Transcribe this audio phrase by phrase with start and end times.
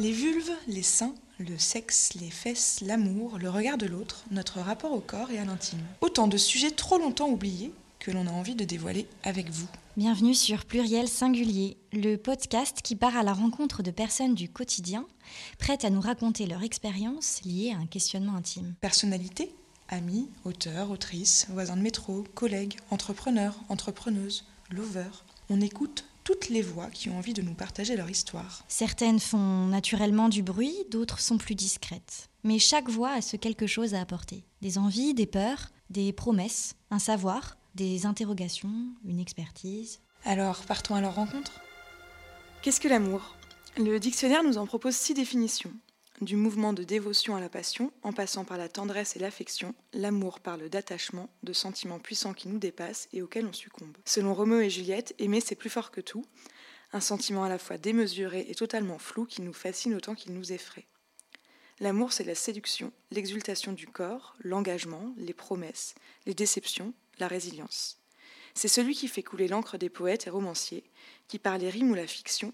[0.00, 4.92] Les vulves, les seins, le sexe, les fesses, l'amour, le regard de l'autre, notre rapport
[4.92, 5.82] au corps et à l'intime.
[6.00, 9.68] Autant de sujets trop longtemps oubliés que l'on a envie de dévoiler avec vous.
[9.98, 15.04] Bienvenue sur Pluriel Singulier, le podcast qui part à la rencontre de personnes du quotidien,
[15.58, 18.72] prêtes à nous raconter leur expérience liée à un questionnement intime.
[18.80, 19.54] Personnalité,
[19.90, 25.26] amis, auteurs, autrices, voisins de métro, collègues, entrepreneurs, entrepreneuses, lovers.
[25.50, 28.62] On écoute toutes les voix qui ont envie de nous partager leur histoire.
[28.68, 32.30] Certaines font naturellement du bruit, d'autres sont plus discrètes.
[32.44, 34.44] Mais chaque voix a ce quelque chose à apporter.
[34.62, 38.70] Des envies, des peurs, des promesses, un savoir, des interrogations,
[39.04, 39.98] une expertise.
[40.24, 41.62] Alors, partons à leur rencontre
[42.62, 43.34] Qu'est-ce que l'amour?
[43.76, 45.72] Le dictionnaire nous en propose six définitions.
[46.20, 50.40] Du mouvement de dévotion à la passion, en passant par la tendresse et l'affection, l'amour
[50.40, 53.96] parle d'attachement, de sentiments puissants qui nous dépassent et auxquels on succombe.
[54.04, 56.26] Selon Roméo et Juliette, aimer c'est plus fort que tout,
[56.92, 60.52] un sentiment à la fois démesuré et totalement flou qui nous fascine autant qu'il nous
[60.52, 60.86] effraie.
[61.78, 65.94] L'amour c'est la séduction, l'exultation du corps, l'engagement, les promesses,
[66.26, 67.98] les déceptions, la résilience.
[68.52, 70.84] C'est celui qui fait couler l'encre des poètes et romanciers,
[71.28, 72.52] qui par les rimes ou la fiction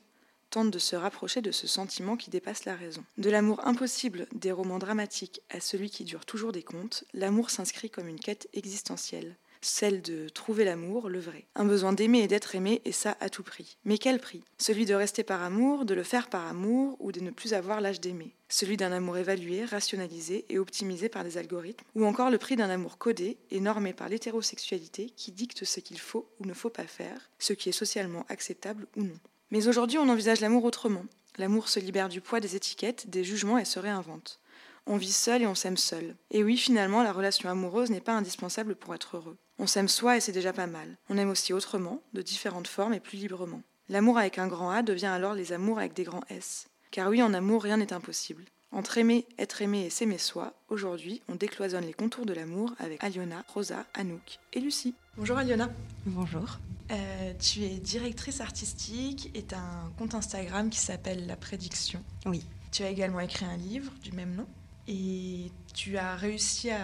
[0.50, 3.04] tente de se rapprocher de ce sentiment qui dépasse la raison.
[3.18, 7.90] De l'amour impossible des romans dramatiques à celui qui dure toujours des contes, l'amour s'inscrit
[7.90, 11.46] comme une quête existentielle, celle de trouver l'amour, le vrai.
[11.54, 13.76] Un besoin d'aimer et d'être aimé, et ça à tout prix.
[13.84, 14.42] Mais quel prix?
[14.58, 17.80] Celui de rester par amour, de le faire par amour, ou de ne plus avoir
[17.80, 18.34] l'âge d'aimer?
[18.48, 22.70] Celui d'un amour évalué, rationalisé et optimisé par des algorithmes, ou encore le prix d'un
[22.70, 26.86] amour codé et normé par l'hétérosexualité qui dicte ce qu'il faut ou ne faut pas
[26.86, 29.18] faire, ce qui est socialement acceptable ou non?
[29.50, 31.04] Mais aujourd'hui, on envisage l'amour autrement.
[31.38, 34.40] L'amour se libère du poids des étiquettes, des jugements et se réinvente.
[34.86, 36.16] On vit seul et on s'aime seul.
[36.30, 39.36] Et oui, finalement, la relation amoureuse n'est pas indispensable pour être heureux.
[39.58, 40.96] On s'aime soi et c'est déjà pas mal.
[41.08, 43.62] On aime aussi autrement, de différentes formes et plus librement.
[43.88, 46.68] L'amour avec un grand A devient alors les amours avec des grands S.
[46.90, 48.44] Car oui, en amour, rien n'est impossible.
[48.72, 53.02] Entre aimer, être aimé et s'aimer soi, aujourd'hui, on décloisonne les contours de l'amour avec
[53.02, 54.94] Aliona, Rosa, Anouk et Lucie.
[55.16, 55.70] Bonjour Aliona.
[56.04, 56.58] Bonjour.
[56.90, 62.02] Euh, tu es directrice artistique et tu as un compte Instagram qui s'appelle La Prédiction.
[62.26, 62.44] Oui.
[62.72, 64.46] Tu as également écrit un livre du même nom
[64.88, 66.78] et tu as réussi à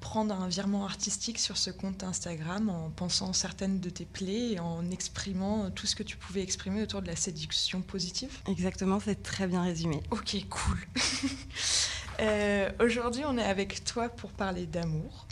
[0.00, 4.60] prendre un virement artistique sur ce compte Instagram en pensant certaines de tes plaies et
[4.60, 8.30] en exprimant tout ce que tu pouvais exprimer autour de la séduction positive.
[8.46, 10.02] Exactement, c'est très bien résumé.
[10.10, 10.78] Ok, cool.
[12.20, 15.26] euh, Aujourd'hui, on est avec toi pour parler d'amour.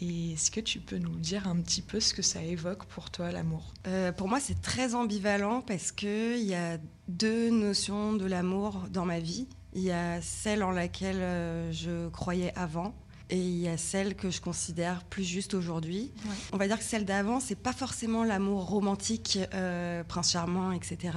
[0.00, 3.10] Et est-ce que tu peux nous dire un petit peu ce que ça évoque pour
[3.10, 3.72] toi, l'amour?
[3.86, 9.04] Euh, Pour moi, c'est très ambivalent parce qu'il y a deux notions de l'amour dans
[9.04, 9.46] ma vie.
[9.74, 12.94] Il y a celle en laquelle euh, je croyais avant
[13.32, 16.12] et il y a celle que je considère plus juste aujourd'hui.
[16.26, 16.34] Ouais.
[16.52, 21.16] On va dire que celle d'avant, c'est pas forcément l'amour romantique, euh, prince charmant, etc.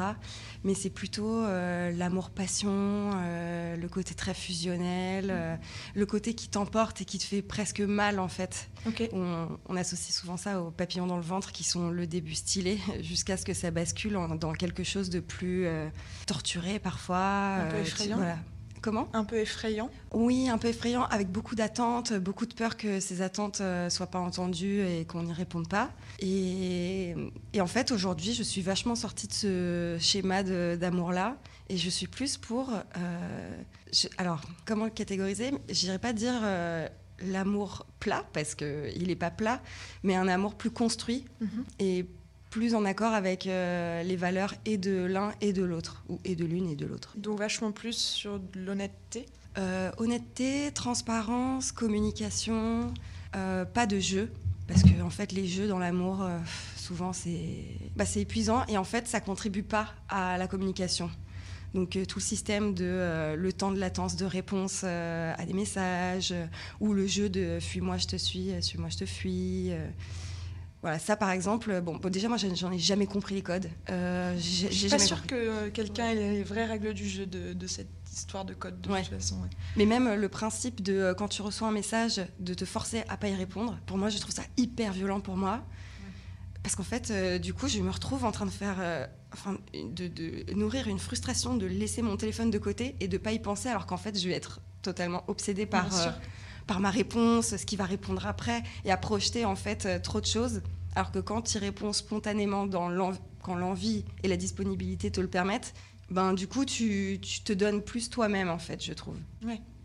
[0.63, 5.55] Mais c'est plutôt euh, l'amour passion, euh, le côté très fusionnel, euh,
[5.93, 8.69] le côté qui t'emporte et qui te fait presque mal en fait.
[9.11, 12.79] On, on associe souvent ça aux papillons dans le ventre qui sont le début stylé
[13.01, 15.67] jusqu'à ce que ça bascule en- dans quelque chose de plus
[16.27, 17.17] torturé parfois.
[17.17, 17.77] Un peu
[18.15, 18.37] voilà.
[18.85, 19.89] Comment Un peu effrayant.
[20.13, 24.05] Oui, un peu effrayant, avec beaucoup d'attentes, beaucoup de peur que ces attentes ne soient
[24.05, 25.89] pas entendues et qu'on n'y réponde pas.
[26.19, 27.15] Et,
[27.53, 31.35] et en fait, aujourd'hui, je suis vachement sortie de ce schéma d'amour-là.
[31.69, 32.69] Et je suis plus pour...
[32.69, 35.51] euh, je- alors, comment le catégoriser?
[35.67, 36.87] J'irais pas dire euh,
[37.25, 39.63] l'amour plat, parce qu'il n'est pas plat,
[40.03, 41.63] mais un amour plus construit Mhm.
[41.79, 42.05] et
[42.55, 46.37] plus en accord avec euh, les valeurs et de l'un et de l'autre, ou et
[46.37, 47.13] de l'une et de l'autre.
[47.17, 49.25] Donc vachement plus sur l'honnêteté.
[49.57, 52.93] Euh, honnêteté, transparence, communication,
[53.35, 54.31] euh, pas de jeu.
[54.69, 56.25] Parce que en fait, les jeux dans l'amour,
[56.77, 57.65] souvent, c'est
[57.97, 61.11] bah, épuisant et en fait, ça contribue pas à la communication.
[61.75, 65.45] Donc euh, tout le système de euh, le temps de latence de réponse euh, à
[65.45, 66.33] des messages
[66.79, 69.71] ou le jeu de fuis-moi, je te suis, suis-moi, je te fuis.
[70.85, 73.67] Voilà, ça par exemple, euh, bon, bon, déjà moi j'en ai jamais compris les codes.
[73.89, 75.29] Euh, Je suis pas sûre compris.
[75.37, 78.89] que quelqu'un ait les vraies règles du jeu de, de cette histoire de code de
[78.91, 79.01] Ouais.
[79.01, 79.35] toute façon.
[79.37, 79.49] ouais.
[79.77, 83.03] Mais même euh, le principe de euh, quand tu reçois un message, de te forcer
[83.09, 85.63] à pas y répondre, pour moi, je trouve ça hyper violent pour moi.
[86.61, 89.57] Parce qu'en fait, euh, du coup, je me retrouve en train de faire, euh, enfin,
[89.73, 93.39] de, de nourrir une frustration de laisser mon téléphone de côté et de pas y
[93.39, 95.87] penser, alors qu'en fait, je vais être totalement obsédée par,
[96.67, 100.25] par ma réponse, ce qui va répondre après, et à projeter en fait trop de
[100.25, 100.61] choses.
[100.95, 105.73] Alors que quand tu réponds spontanément dans quand l'envie et la disponibilité te le permettent,
[106.09, 109.17] ben du coup, tu, tu te donnes plus toi-même en fait, je trouve.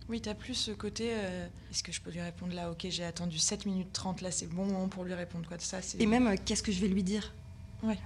[0.09, 1.11] Oui, t'as plus ce côté.
[1.13, 2.71] euh, Est-ce que je peux lui répondre là?
[2.71, 5.47] Ok, j'ai attendu 7 minutes 30, là c'est le bon moment pour lui répondre.
[5.47, 5.57] Quoi.
[5.61, 5.79] Ça.
[6.01, 7.33] Et même, euh, qu'est-ce que je vais lui dire?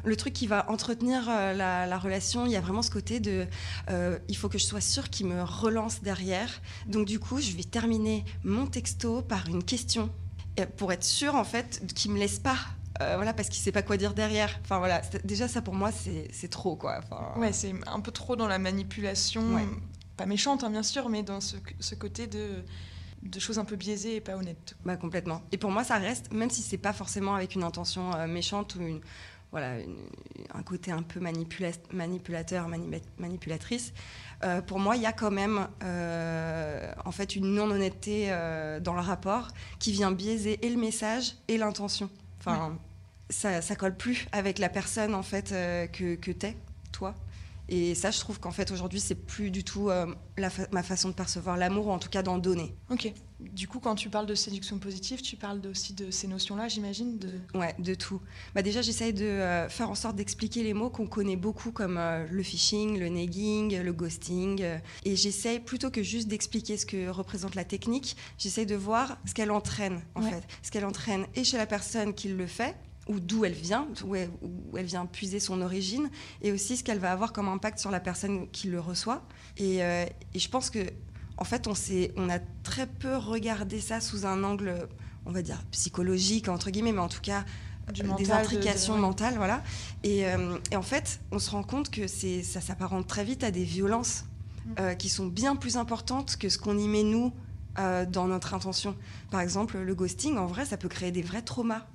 [0.04, 3.44] Le truc qui va entretenir la, relation, il y a vraiment ce côté de
[4.28, 6.62] il faut que je sois sûre qu'il me relance derrière.
[6.86, 10.10] Donc du coup, je vais terminer mon texto par une question
[10.76, 12.56] pour être sûre en fait qu'il me laisse pas
[13.00, 14.58] euh, voilà, parce qu'il sait pas quoi dire derrière.
[14.62, 17.00] Enfin voilà, déjà ça pour moi c'est trop quoi.
[17.37, 19.43] Ouais, c'est un peu trop dans la manipulation,
[20.17, 22.62] pas méchante hein, bien sûr, mais dans ce, ce côté de
[23.23, 24.76] de choses un peu biaisées et pas honnêtes.
[24.85, 25.43] Bah complètement.
[25.50, 28.75] Et pour moi ça reste, même si c'est pas forcément avec une intention euh, méchante
[28.76, 29.00] ou une
[29.50, 29.76] voilà
[30.52, 32.69] un côté un peu manipulateur,
[33.19, 33.93] manipulatrice.
[34.43, 35.69] Euh, pour moi, il y a quand même
[37.05, 38.31] en fait une non honnêteté
[38.82, 42.11] dans le rapport qui vient biaiser et le message et l'intention.
[42.46, 42.79] Enfin,
[43.31, 46.56] ça, ça colle plus avec la personne en fait euh, que, que t'es,
[46.93, 47.14] toi.
[47.69, 50.06] Et ça, je trouve qu'en fait aujourd'hui, c'est plus du tout euh,
[50.70, 52.75] ma façon de percevoir l'amour, ou en tout cas d'en donner.
[52.90, 53.12] Ok.
[53.40, 57.19] Du coup, quand tu parles de séduction positive, tu parles aussi de ces notions-là, j'imagine
[57.19, 57.31] de...
[57.55, 58.20] Ouais, de tout.
[58.55, 62.00] Bah déjà, j'essaye de euh, faire en sorte d'expliquer les mots qu'on connaît beaucoup, comme
[62.31, 64.64] le phishing, le nagging, le ghosting.
[65.05, 69.34] et j'essaye, plutôt que juste d'expliquer ce que représente la technique, j'essaye de voir ce
[69.34, 70.43] qu'elle entraîne, en fait.
[70.62, 72.75] Ce qu'elle entraîne et chez la personne qui le fait,
[73.06, 76.10] ou d'où elle vient, où elle, vient puiser son origine,
[76.42, 79.22] et aussi ce qu'elle va avoir comme impact sur la personne qui le reçoit.
[79.56, 80.78] Et, euh, je pense que,
[81.36, 81.74] en fait, on,
[82.16, 84.88] on a très peu regardé ça sous un angle,
[85.26, 87.44] on va dire, psychologique, entre guillemets, mais en tout cas,
[87.88, 89.62] euh, des intrications mentales, voilà.
[90.06, 93.64] Euh, et, en fait, on se rend compte que ça s'apparente très vite à des
[93.64, 94.24] violences
[94.66, 94.96] mm.
[94.96, 97.32] qui sont bien plus importantes que ce qu'on y met, nous,
[97.76, 98.96] dans notre intention.
[99.32, 101.86] Par exemple, le ghosting, en vrai, ça peut créer des vrais traumas.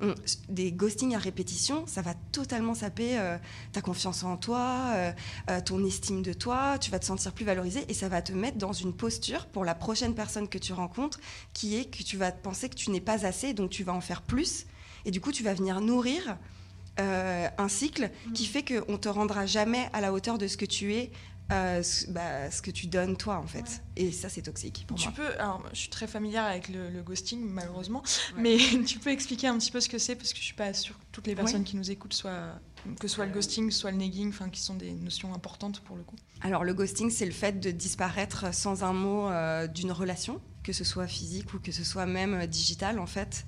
[0.00, 0.12] Mm
[0.48, 3.36] des ghostings à répétition, ça va totalement saper euh,
[3.72, 5.12] ta confiance en toi, euh,
[5.50, 8.32] euh, ton estime de toi, tu vas te sentir plus valorisé et ça va te
[8.32, 11.20] mettre dans une posture pour la prochaine personne que tu rencontres
[11.52, 14.00] qui est que tu vas penser que tu n'es pas assez, donc tu vas en
[14.00, 14.66] faire plus
[15.04, 16.36] et du coup tu vas venir nourrir
[16.96, 18.46] un cycle qui mmh.
[18.46, 21.10] fait qu'on ne te rendra jamais à la hauteur de ce que tu es
[21.52, 23.82] euh, bah, ce, que tu donnes toi en fait.
[23.96, 25.16] Et ça c'est toxique pour tu moi.
[25.16, 28.02] peux, alors je suis très familière avec le, ghosting malheureusement,
[28.36, 28.56] mais
[28.86, 30.98] tu peux expliquer un petit peu ce que c'est parce que je suis pas sûre
[30.98, 32.58] que toutes les personnes qui nous écoutent soient
[33.00, 36.02] que soit le ghosting, soit le nagging, enfin qui sont des notions importantes pour le
[36.02, 36.16] coup.
[36.40, 40.72] Alors le ghosting c'est le fait de disparaître sans un mot euh, d'une relation que
[40.72, 43.46] ce soit physique ou que ce soit même euh, digital en fait.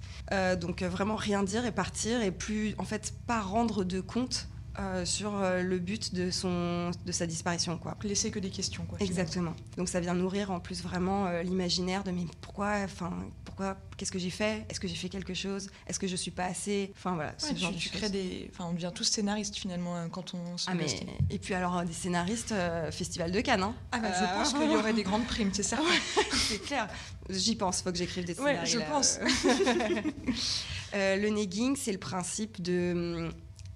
[0.60, 4.48] donc vraiment rien dire et partir et plus en fait pas rendre de compte
[4.78, 7.78] euh, sur euh, le but de, son, de sa disparition.
[7.78, 7.96] Quoi.
[8.02, 8.84] Laisser que des questions.
[8.84, 9.54] Quoi, Exactement.
[9.78, 13.10] Donc ça vient nourrir en plus vraiment euh, l'imaginaire de mais pourquoi, enfin,
[13.44, 14.66] pourquoi, qu'est-ce que j'ai fait?
[14.68, 15.70] Est-ce que j'ai fait quelque chose?
[15.86, 16.92] Est-ce que je suis pas assez?
[16.94, 17.32] Enfin voilà.
[17.32, 20.86] tu, crées des, enfin on devient tous scénaristes finalement hein, quand on se ah, mais...
[21.30, 22.54] Et puis alors des scénaristes
[22.90, 23.62] Festival de Cannes.
[23.62, 23.74] Hein.
[23.92, 25.78] Ah bah, je pense qu'il y aurait des grandes primes, c'est ça
[26.32, 26.88] C'est clair.
[27.30, 27.80] J'y pense.
[27.80, 28.60] Faut que j'écrive des scénarios.
[28.60, 29.18] Ouais, je pense.
[30.94, 33.30] le negging, c'est le principe de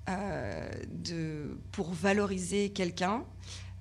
[0.08, 3.22] euh, de, pour valoriser quelqu'un,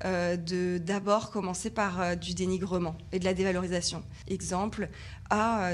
[0.05, 4.03] euh, de d'abord commencer par euh, du dénigrement et de la dévalorisation.
[4.27, 4.89] Exemple,
[5.29, 5.71] ah,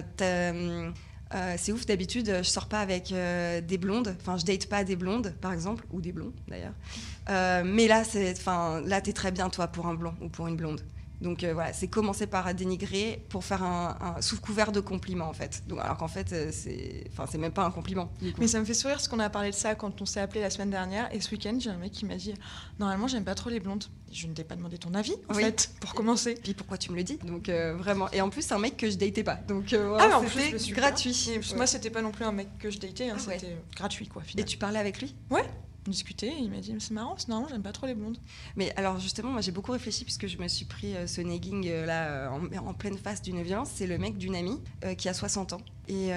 [1.58, 5.34] c'est ouf, d'habitude, je sors pas avec des blondes, enfin, je date pas des blondes,
[5.42, 7.66] par exemple, ou des blonds d'ailleurs.
[7.66, 10.56] mais là, c'est, enfin, là, t'es très bien, toi, pour un blond ou pour une
[10.56, 10.82] blonde.
[11.22, 15.34] Donc euh, voilà, c'est commencer par dénigrer pour faire un, sous couvert de compliment en
[15.34, 15.64] fait.
[15.68, 18.12] Donc, alors qu'en fait, euh, c'est, enfin, c'est même pas un compliment.
[18.38, 20.42] Mais ça me fait sourire parce qu'on a parlé de ça quand on s'est appelé
[20.42, 22.34] la semaine dernière et ce week-end, j'ai un mec qui m'a dit
[22.80, 23.86] normalement j'aime pas trop les blondes.
[24.12, 26.36] Je ne t'ai pas demandé ton avis en fait pour commencer.
[26.42, 27.18] Puis pourquoi tu me le dis?
[27.18, 28.10] Donc euh, vraiment.
[28.12, 29.36] Et en plus, c'est un mec que je datais pas.
[29.36, 31.42] Donc ah, c'était gratuit.
[31.56, 34.22] Moi, c'était pas non plus un mec que je datais, hein, ah c'était gratuit quoi.
[34.38, 35.16] Et tu parlais avec lui?
[35.30, 35.46] Ouais
[35.92, 36.34] discuter.
[36.40, 38.18] il m'a dit c'est marrant, c'est j'aime pas trop les blondes.
[38.56, 41.68] Mais alors justement, moi j'ai beaucoup réfléchi puisque je me suis pris euh, ce nagging
[41.68, 43.70] euh, là euh, en, pleine face d'une violence.
[43.74, 44.60] C'est le mec d'une amie
[44.98, 46.12] qui a 60 ans et,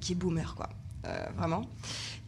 [0.00, 0.68] qui est boomer quoi.
[1.36, 1.66] vraiment.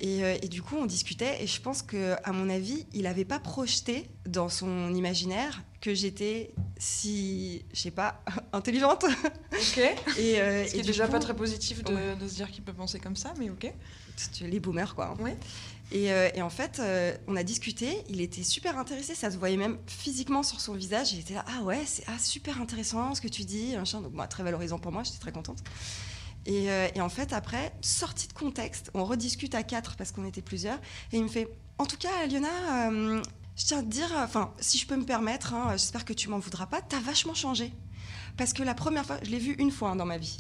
[0.01, 3.39] Et, du coup, on discutait et je pense que, à mon avis, il n'avait pas
[3.39, 8.21] projeté dans son imaginaire que j'étais si, je sais pas,
[8.53, 9.05] intelligente.
[9.53, 9.79] Ok.
[10.19, 10.37] et,
[10.67, 13.17] Ce qui est déjà pas très positif de, de se dire qu'il peut penser comme
[13.17, 13.73] ça, mais ok.
[14.41, 15.15] Les boomers, quoi.
[15.21, 15.37] Ouais.
[15.95, 19.57] Euh, et, en fait, euh, on a discuté, il était super intéressé, ça se voyait
[19.57, 21.13] même physiquement sur son visage.
[21.13, 24.27] Il était là, ah ouais, c'est ah, super intéressant ce que tu dis, Donc, moi,
[24.27, 25.59] très valorisant pour moi, j'étais très contente.
[26.49, 30.43] Euh, et, en fait, après, sortie de contexte, on rediscute à quatre parce qu'on était
[30.43, 30.79] plusieurs.
[31.13, 32.91] Et il me fait, en tout cas, Liona,
[33.57, 36.29] je tiens à te dire, enfin, si je peux me permettre, hein, j'espère que tu
[36.29, 37.73] m'en voudras pas, t'as vachement changé.
[38.37, 40.39] Parce que la première fois, je l'ai vu une fois hein, dans ma vie,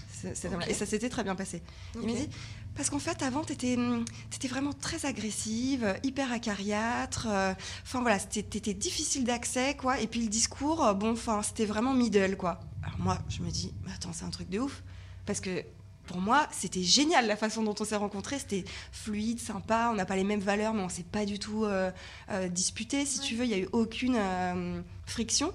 [0.67, 1.63] et ça s'était très bien passé.
[1.95, 2.29] Il m'a dit,
[2.75, 4.05] parce qu'en fait, avant, tu étais, hum,
[4.49, 7.27] vraiment très agressive, hyper acariâtre.
[7.31, 10.01] Euh, enfin, voilà, t'étais difficile d'accès, quoi.
[10.01, 12.61] Et puis le discours, euh, bon, enfin, c'était vraiment middle, quoi.
[12.83, 14.83] Alors moi, je me dis, attends, c'est un truc de ouf.
[15.25, 15.65] Parce que
[16.07, 18.39] pour moi, c'était génial la façon dont on s'est rencontrés.
[18.39, 19.89] C'était fluide, sympa.
[19.93, 21.91] On n'a pas les mêmes valeurs, mais on s'est pas du tout euh,
[22.31, 23.45] euh, disputé, si tu veux.
[23.45, 25.53] Il y a eu aucune euh, friction.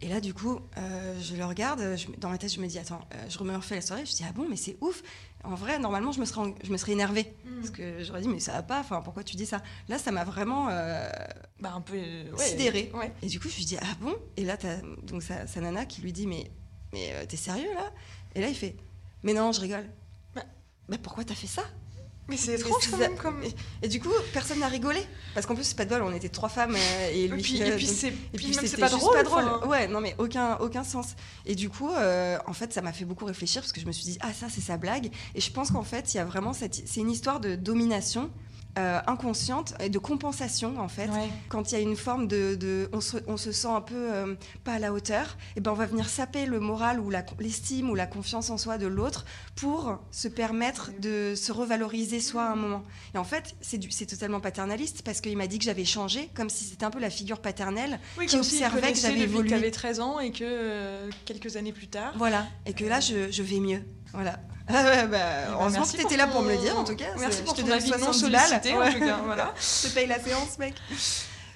[0.00, 1.96] Et là, du coup, je le regarde.
[1.96, 4.06] Je, dans ma tête, je me dis attends, je remets refais la soirée.
[4.06, 5.02] Je dis ah bon, mais c'est ouf.
[5.44, 7.56] En vrai, normalement, je me serais, je me serais énervée mm.
[7.56, 8.80] parce que j'aurais dit mais ça va pas.
[8.80, 9.62] Enfin, pourquoi tu dis ça?
[9.88, 10.66] Là, ça m'a vraiment
[11.60, 12.90] bah, un peu ouais, sidérée.
[13.22, 14.14] Et du coup, je lui dis ah bon?
[14.36, 16.50] Et là, as, donc sa, sa, nana qui lui dit mais
[16.92, 17.90] mais t'es sérieux là?
[18.34, 18.76] Et là, il fait
[19.22, 19.88] mais non, je rigole.
[20.34, 20.44] Bah,
[20.88, 21.62] bah pourquoi t'as fait ça?
[22.28, 23.16] Mais c'est étrange quand même.
[23.16, 23.40] Comme...
[23.82, 25.00] Et, du coup, personne n'a rigolé.
[25.34, 27.40] Parce qu'en plus, c'est pas de bol, on était trois femmes euh, et lui.
[27.40, 27.70] Et puis, et
[28.36, 29.68] puis c'est pas, drôle, pas drôle.
[29.68, 31.14] Ouais, non, mais aucun, aucun sens.
[31.46, 33.92] Et du coup, euh, en fait, ça m'a fait beaucoup réfléchir parce que je me
[33.92, 35.10] suis dit, ah, ça, c'est sa blague.
[35.34, 36.82] Et je pense qu'en fait, il y a vraiment cette.
[36.86, 38.30] C'est une histoire de domination
[38.78, 41.10] euh, inconsciente et de compensation en fait.
[41.48, 44.34] Quand il y a une forme de, on, se, on, se, sent un peu euh,
[44.62, 47.10] pas à la hauteur, et eh ben on va venir saper le moral ou
[47.40, 49.24] l'estime ou la confiance en soi de l'autre
[49.56, 52.84] pour se permettre de se revaloriser soi à un moment.
[53.14, 56.64] Et en fait, c'est totalement paternaliste parce qu'il m'a dit que j'avais changé, comme si
[56.64, 57.98] c'était un peu la figure paternelle
[58.28, 59.48] qui observait que j'avais évolué.
[59.48, 62.12] Que avais 13 ans et que euh, quelques années plus tard.
[62.16, 63.82] Voilà, et que là je, je vais mieux.
[64.12, 64.38] Voilà.
[64.70, 66.94] Ah ouais, bah, ben, heureusement que tu étais là pour me le dire, en tout
[66.94, 67.06] cas.
[67.18, 69.20] Merci pour ton avis non sollicité, en tout cas.
[69.24, 69.54] Voilà.
[69.58, 70.74] je paye la séance, mec.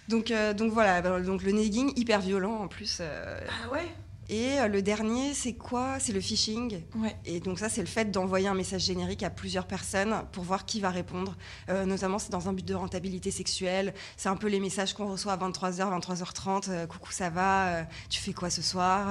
[0.08, 2.98] Donc, euh, donc voilà, bah, donc le nagging hyper violent en plus.
[3.00, 3.40] Euh.
[3.48, 3.86] Ah ouais
[4.28, 5.98] et euh, le dernier, c'est quoi?
[5.98, 6.80] C'est le phishing.
[6.94, 7.14] Ouais.
[7.26, 10.64] Et donc ça, c'est le fait d'envoyer un message générique à plusieurs personnes pour voir
[10.64, 11.36] qui va répondre.
[11.68, 13.92] notamment, c'est dans un but de rentabilité sexuelle.
[14.16, 16.86] C'est un peu les messages qu'on reçoit à 23h, 23h30.
[16.86, 19.08] coucou, ça va Tu fais quoi ce soir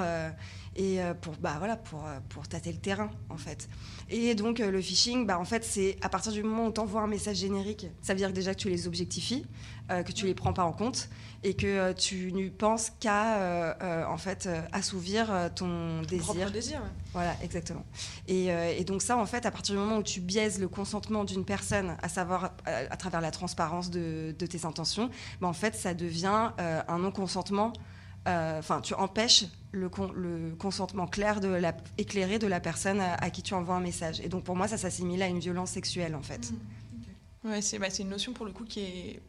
[0.75, 3.67] et euh, pour, bah, voilà, pour, euh, pour tâter le terrain, en fait.
[4.09, 6.79] Et donc, euh, le phishing, bah, en fait, c'est à partir du moment où tu
[6.79, 9.45] envoies un message générique, ça veut dire déjà que tu les objectifies,
[9.89, 11.09] que tu les prends pas en compte
[11.43, 16.49] et que tu ne penses qu'à en fait assouvir ton, désir.
[16.49, 16.81] désir.
[17.11, 17.83] Voilà, exactement.
[18.29, 21.25] Et, et, donc ça, en fait, à partir du moment où tu biaises le consentement
[21.25, 25.09] d'une personne, à savoir à, travers la transparence de, de tes intentions,
[25.41, 27.90] bah, en fait, ça devient un non-consentement euh,
[28.25, 33.53] enfin, tu empêches le, consentement clair, de la, éclairé de la personne à, qui tu
[33.53, 34.19] envoies un message.
[34.21, 36.51] Et donc, pour moi, ça s'assimile à une violence sexuelle, en fait.
[36.51, 39.21] Mmh, ouais, bah, c'est une notion, pour le coup, qui est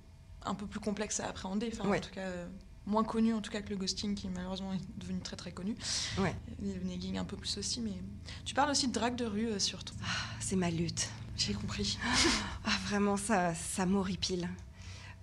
[0.44, 1.70] un peu plus complexe à appréhender.
[1.72, 2.46] Enfin, en tout cas, euh,
[2.86, 5.76] moins connue, en tout cas, que le ghosting, qui malheureusement est devenu très, très connu.
[6.18, 6.34] Ouais.
[6.60, 7.80] Le negging un peu plus aussi.
[7.80, 7.94] Mais
[8.44, 9.94] tu parles aussi de drague de rue, euh, surtout.
[10.02, 10.08] Ah,
[10.40, 11.08] c'est ma lutte.
[11.36, 11.98] J'ai compris.
[12.64, 14.48] ah, vraiment, ça, ça m'horripile.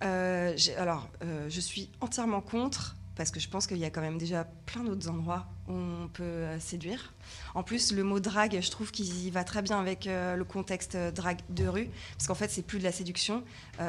[0.02, 4.46] alors, je suis entièrement contre parce que je pense qu'il y a quand même déjà
[4.66, 7.14] plein d'autres endroits où on peut euh, séduire.
[7.54, 10.96] En plus, le mot drague, je trouve qu'il va très bien avec euh, le contexte
[10.96, 13.44] euh, drague de rue, parce qu'en fait, c'est plus de la séduction.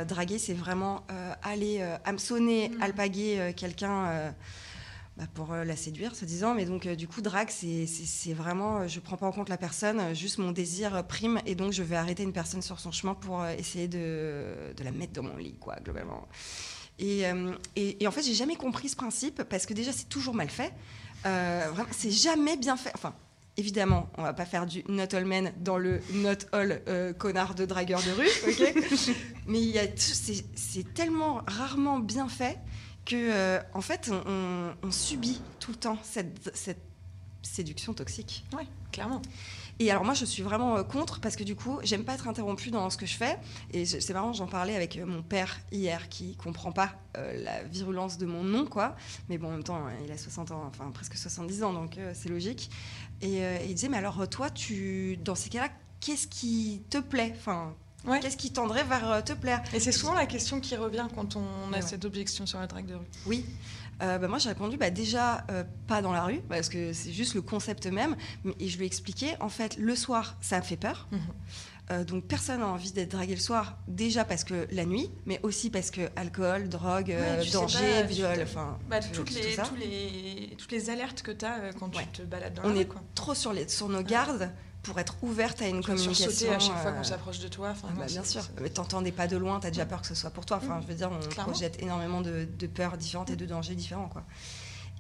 [0.08, 1.06] draguer, c'est vraiment
[1.42, 2.82] aller hameçonner, mmh.
[2.82, 4.34] alpaguer quelqu'un.
[5.16, 9.16] Bah, pour la séduire, se disant, mais donc du coup, drague, c'est vraiment, je prends
[9.16, 12.32] pas en compte la personne, juste mon désir prime, et donc je vais arrêter une
[12.32, 16.26] personne sur son chemin pour essayer de, de la mettre dans mon lit, quoi, globalement.
[17.02, 20.35] Euh, et, et, en fait, j'ai jamais compris ce principe parce que déjà, c'est toujours
[20.35, 20.73] mal fait.
[21.26, 22.90] Euh, c'est jamais bien fait.
[22.95, 23.14] Enfin,
[23.57, 27.54] évidemment, on va pas faire du not all men dans le not all euh, connard
[27.54, 29.14] de dragueur de rue, ok
[29.47, 32.59] Mais c'est tellement rarement bien fait
[33.04, 36.83] que, en fait, on, on, subit tout le temps cette, cette
[37.42, 38.45] séduction toxique.
[38.57, 39.23] Oui, clairement.
[39.80, 42.28] Et alors moi, je suis vraiment euh, contre parce que du coup, j'aime pas être
[42.28, 43.38] interrompue dans ce que je fais.
[43.72, 47.62] Et c'est marrant, j'en parlais avec euh, mon père hier qui comprend pas euh, la
[47.62, 48.94] virulence de mon nom, quoi.
[49.30, 52.28] Mais bon, en même temps, il a 60 ans, enfin presque 70 ans, donc c'est
[52.28, 52.70] logique.
[53.22, 55.70] Et, il disait, mais alors toi, tu, dans ces cas-là,
[56.00, 57.32] qu'est-ce qui te plaît?
[57.37, 57.75] Enfin,
[58.20, 59.62] Qu'est-ce qui tendrait vers te plaire?
[59.75, 62.87] Et c'est souvent la question qui revient quand on a cette objection sur la drague
[62.87, 63.06] de rue.
[63.26, 63.44] Oui,
[64.02, 67.12] euh, bah, moi, j'ai répondu bah, déjà euh, pas dans la rue, parce que c'est
[67.12, 68.16] juste le concept même.
[68.59, 71.09] Et je lui ai expliqué, en fait, le soir, ça me fait peur.
[71.11, 71.21] Mhm.
[71.90, 75.40] Euh, donc personne n'a envie d'être dragué le soir, déjà parce que la nuit, mais
[75.42, 77.12] aussi parce que alcool, drogue,
[77.52, 82.07] danger, viol, enfin bah, toutes, les, les, toutes les alertes que tu as quand tu
[82.07, 82.78] te balades dans On la rue.
[82.78, 86.52] On est trop sur, les, sur nos gardes pour être ouverte à une communication.
[86.52, 87.75] à chaque fois qu'on s'approche de toi.
[87.82, 88.42] Ah bah, bien sûr.
[88.60, 90.58] Mais t'entendais pas de loin, t'as déjà peur que ce soit pour toi.
[90.62, 90.82] Enfin, mm.
[90.82, 94.25] je veux dire, on projette énormément de, peurs différentes et de dangers différents, quoi.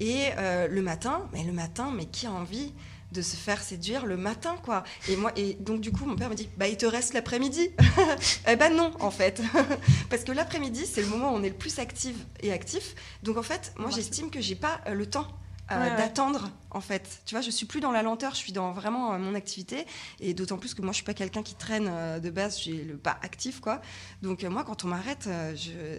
[0.00, 2.72] Et euh, le matin, mais le matin, mais qui a envie
[3.12, 4.84] de se faire séduire le matin, quoi?
[5.08, 7.70] Et moi, et donc du coup, mon père me dit, bah il te reste l'après-midi.
[8.48, 9.42] eh ben non, en fait,
[10.10, 12.94] parce que l'après-midi, c'est le moment où on est le plus active et actif.
[13.22, 15.26] Donc en fait, moi, j'estime que j'ai pas euh, le temps
[15.70, 17.22] euh, d'attendre en fait.
[17.26, 19.86] Tu vois, je suis plus dans la lenteur, je suis dans vraiment euh, mon activité
[20.20, 22.84] et d'autant plus que moi je suis pas quelqu'un qui traîne euh, de base, j'ai
[22.84, 23.80] le pas actif quoi.
[24.22, 25.28] Donc moi quand on m'arrête,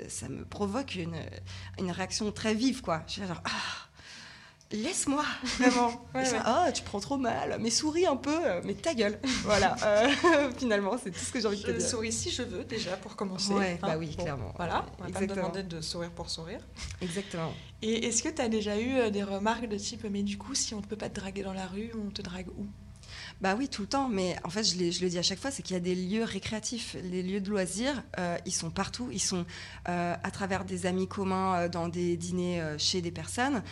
[0.09, 1.17] ça me provoque une,
[1.79, 3.03] une réaction très vive quoi.
[3.07, 3.90] Je suis genre ah
[4.71, 5.23] laisse-moi,
[5.59, 5.89] vraiment.
[6.13, 6.39] Ouais, ouais.
[6.43, 9.19] Ah, tu prends trop mal, mais souris un peu, mais ta gueule.
[9.43, 10.09] voilà, euh,
[10.57, 11.87] finalement, c'est tout ce que j'ai envie de te dire.
[11.87, 13.53] souris si je veux déjà pour commencer.
[13.53, 13.87] Ouais, hein.
[13.87, 14.53] bah oui, clairement.
[14.55, 16.61] Voilà, on va pas me demander de sourire pour sourire.
[17.01, 17.53] Exactement.
[17.81, 20.53] Et est-ce que tu as déjà eu euh, des remarques de type mais du coup
[20.53, 22.67] si on ne peut pas te draguer dans la rue, on te drague où?
[23.41, 25.63] Bah oui, tout le temps, mais en fait, je, le dis à chaque fois, c'est
[25.63, 29.19] qu'il y a des lieux récréatifs, les lieux de loisirs, euh, ils sont partout, ils
[29.19, 29.45] sont
[29.89, 33.63] euh, à travers des amis communs, euh, dans des dîners chez des personnes,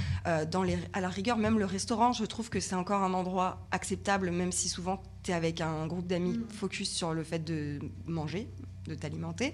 [0.51, 3.67] dans les, à la rigueur, même le restaurant, je trouve que c'est encore un endroit
[3.69, 6.49] acceptable, même si souvent tu es avec un groupe d'amis Mm.
[6.49, 8.49] focus sur le fait de manger,
[8.87, 9.53] de t'alimenter.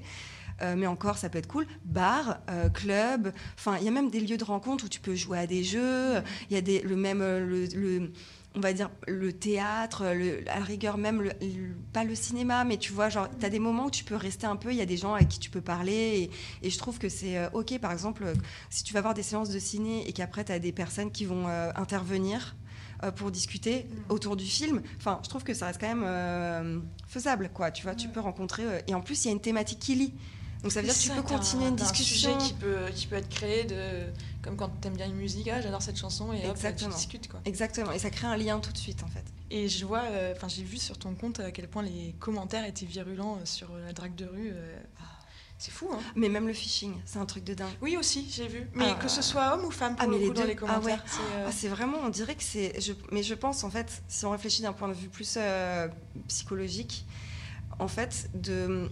[0.62, 1.68] Euh, mais encore, ça peut être cool.
[1.84, 5.16] Bar, euh, club, enfin, il y a même des lieux de rencontre où tu peux
[5.16, 6.22] jouer à des jeux.
[6.50, 8.12] Il y a des, le même, le, le-
[8.56, 12.64] on va dire, le théâtre, le, à la rigueur même, le- le- pas le cinéma,
[12.64, 14.78] mais tu vois, genre, tu as des moments où tu peux rester un peu, il
[14.78, 16.30] y a des gens avec qui tu peux parler.
[16.62, 18.34] Et, et je trouve que c'est euh, OK, par exemple, euh,
[18.70, 21.26] si tu vas voir des séances de ciné et qu'après, tu as des personnes qui
[21.26, 22.56] vont euh, intervenir
[23.04, 24.82] euh, pour discuter autour du film.
[24.98, 27.72] Enfin, je trouve que ça reste quand même faisable, quoi.
[27.72, 28.14] Tu vois, tu Ouais.
[28.14, 28.64] peux rencontrer.
[28.88, 30.14] et en plus, il y a une thématique qui lie.
[30.64, 32.40] Donc ça veut dire que tu peux continuer une Un discussion.
[32.40, 33.76] sujet qui peut, qui peut être créé de,
[34.46, 36.96] comme quand tu aimes bien une musique, ah, j'adore cette chanson et hop, tu Exactement.
[36.96, 37.42] discutes quoi.
[37.46, 37.92] Exactement.
[37.92, 39.26] Et ça crée un lien tout de suite, en fait.
[39.52, 42.86] Et je vois, euh, j'ai vu sur ton compte à quel point les commentaires étaient
[42.86, 44.52] virulents euh, sur la drague de rue.
[44.54, 44.78] euh,
[45.58, 47.72] c'est fou, hein Mais même le phishing, c'est un truc de dingue.
[47.82, 48.68] Oui aussi, j'ai vu.
[48.74, 49.00] Mais Ah.
[49.02, 50.48] que ce soit homme ou femme pour Ah, mais le les coup dans deux.
[50.48, 50.98] les Ah ouais.
[50.98, 51.04] commentaires.
[51.08, 52.80] c'est, euh, Ah, vraiment, on dirait que c'est.
[52.82, 55.88] je- mais je pense, en fait, si on réfléchit d'un point de vue plus euh,
[56.28, 57.06] psychologique,
[57.80, 58.90] en fait, de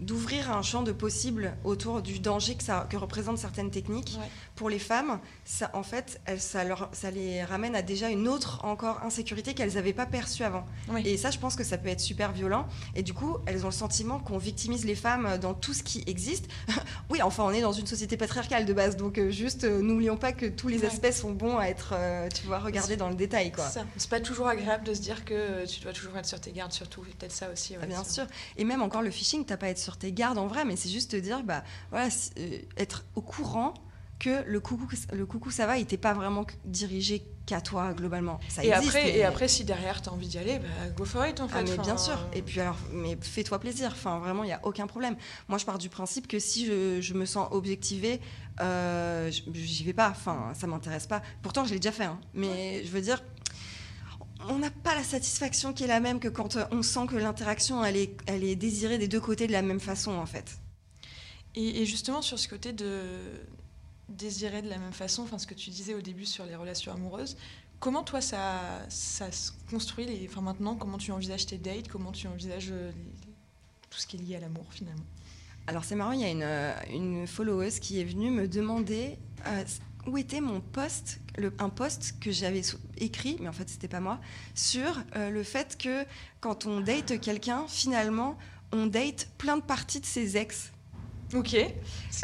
[0.00, 4.16] d'ouvrir un champ de possibles autour du danger que, ça, que représentent certaines techniques.
[4.18, 4.28] Ouais.
[4.60, 8.28] Pour les femmes, ça, en fait, elles, ça, leur, ça les ramène à déjà une
[8.28, 10.66] autre encore insécurité qu'elles n'avaient pas perçue avant.
[10.90, 11.00] Oui.
[11.06, 12.68] Et ça, je pense que ça peut être super violent.
[12.94, 16.04] Et du coup, elles ont le sentiment qu'on victimise les femmes dans tout ce qui
[16.06, 16.44] existe.
[17.08, 20.18] oui, enfin, on est dans une société patriarcale de base, donc euh, juste euh, n'oublions
[20.18, 20.88] pas que tous les Ouais.
[20.88, 23.66] aspects sont bons à être, euh, tu vois, regardés dans le détail, quoi.
[23.96, 26.52] C'est pas toujours agréable de se dire que euh, tu dois toujours être sur tes
[26.52, 27.00] gardes, surtout.
[27.00, 27.72] Peut-être ça aussi.
[27.78, 28.26] ouais, Ah, bien sûr.
[28.58, 30.76] Et même encore le phishing, t'as pas à être sur tes gardes en vrai, mais
[30.76, 33.72] c'est juste te dire, bah voilà, euh, être au courant
[34.20, 38.38] que le coucou, le coucou ça va, il t'est pas vraiment dirigé qu'à toi globalement.
[38.48, 40.66] Ça Et existe, après, mais- et après, si derrière tu as envie d'y aller, bah,
[40.96, 41.56] go for it en fait.
[41.58, 42.12] Ah mais Enfin, bien sûr.
[42.14, 43.88] euh, Et puis alors, mais fais-toi plaisir.
[43.92, 45.16] Enfin, vraiment, il n'y a aucun problème.
[45.48, 48.20] Moi, je pars du principe que si je, je me sens objectivée,
[48.60, 50.10] euh, j'y vais pas.
[50.10, 51.22] Enfin, ça m'intéresse pas.
[51.42, 52.04] Pourtant, je l'ai déjà fait.
[52.04, 52.20] hein.
[52.34, 53.20] Mais je veux dire,
[54.48, 57.16] on n'a pas la satisfaction qui est la même que quand euh, on sent que
[57.16, 60.58] l'interaction, elle est, elle est désirée des deux côtés de la même façon, en fait.
[61.56, 63.08] Et justement, sur ce côté de
[64.10, 66.92] désirer de la même façon, enfin ce que tu disais au début sur les relations
[66.92, 67.36] amoureuses,
[67.78, 72.12] comment toi ça, ça se construit les, enfin maintenant, comment tu envisages tes dates, comment
[72.12, 72.92] tu envisages euh,
[73.88, 75.04] tout ce qui est lié à l'amour finalement?
[75.66, 79.16] Alors c'est marrant, il y a une, euh, une followeuse qui est venue me demander
[79.46, 79.64] euh,
[80.06, 82.62] où était mon post, le, un post que j'avais
[82.98, 84.20] écrit, mais en fait c'était pas moi,
[84.54, 86.04] sur le fait que
[86.40, 88.38] quand on date quelqu'un, finalement,
[88.72, 90.72] on date plein de parties de ses ex.
[91.34, 91.56] Ok.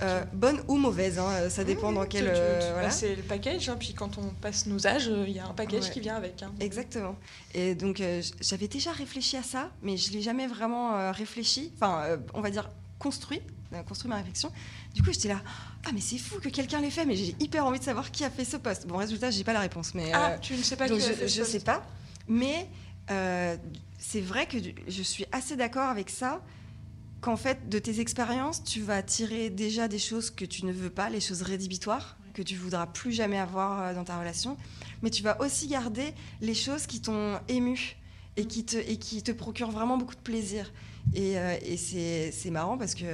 [0.03, 2.27] Euh, bonne ou mauvaise, hein, ça dépend dans quel...
[2.29, 2.89] euh, voilà.
[2.89, 5.47] bah, c'est le package, hein, puis quand on passe nos âges, euh, il y a
[5.47, 5.91] un package Ouais.
[5.91, 6.43] qui vient avec.
[6.43, 6.53] hein.
[6.61, 7.17] Exactement.
[7.55, 12.19] Et donc euh, j'avais déjà réfléchi à ça, mais je l'ai jamais vraiment réfléchi, enfin
[12.35, 13.41] on va dire construit,
[13.89, 14.51] construit ma réflexion.
[14.95, 15.41] Du coup j'étais là,
[15.87, 18.25] ah mais c'est fou que quelqu'un l'ait fait, mais j'ai hyper envie de savoir qui
[18.25, 18.87] a fait ce post.
[18.87, 21.09] Bon résultat j'ai pas la réponse, mais Ah, tu ne sais pas donc qui a
[21.09, 21.87] je, fait je ce sais pas.
[22.29, 22.69] Mais
[23.99, 26.43] c'est vrai que je suis assez d'accord avec ça.
[27.27, 30.91] Qu'en fait, de tes expériences, tu vas tirer déjà des choses que tu ne veux
[30.91, 34.57] pas, les choses rédhibitoires, que tu voudras plus jamais avoir euh, dans ta relation.
[35.03, 37.97] Mais tu vas aussi garder les choses qui t'ont ému
[38.37, 40.73] et qui te, et qui te procurent vraiment beaucoup de plaisir.
[41.15, 43.07] Et, euh, et c'est c'est marrant parce que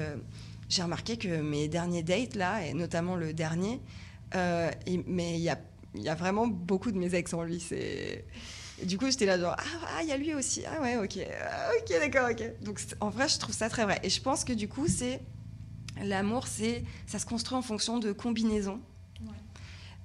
[0.69, 3.81] j'ai remarqué que mes derniers dates, là, et notamment le dernier,
[4.35, 5.59] euh, il- mais il y a,
[5.95, 7.61] y a vraiment beaucoup de mes ex en lui.
[7.61, 8.27] C'est.
[8.85, 9.63] Du coup, j'étais là, genre, ah,
[9.99, 10.63] ah, il y a lui aussi.
[10.67, 11.19] Ah ouais, ok.
[11.51, 12.63] Ah, ok, d'accord, ok.
[12.65, 14.01] Donc, en vrai, je trouve ça très vrai.
[14.03, 15.21] Et je pense que du coup, c'est.
[16.03, 16.85] L'amour, c'est.
[17.07, 18.81] Ça se construit en fonction de combinaisons.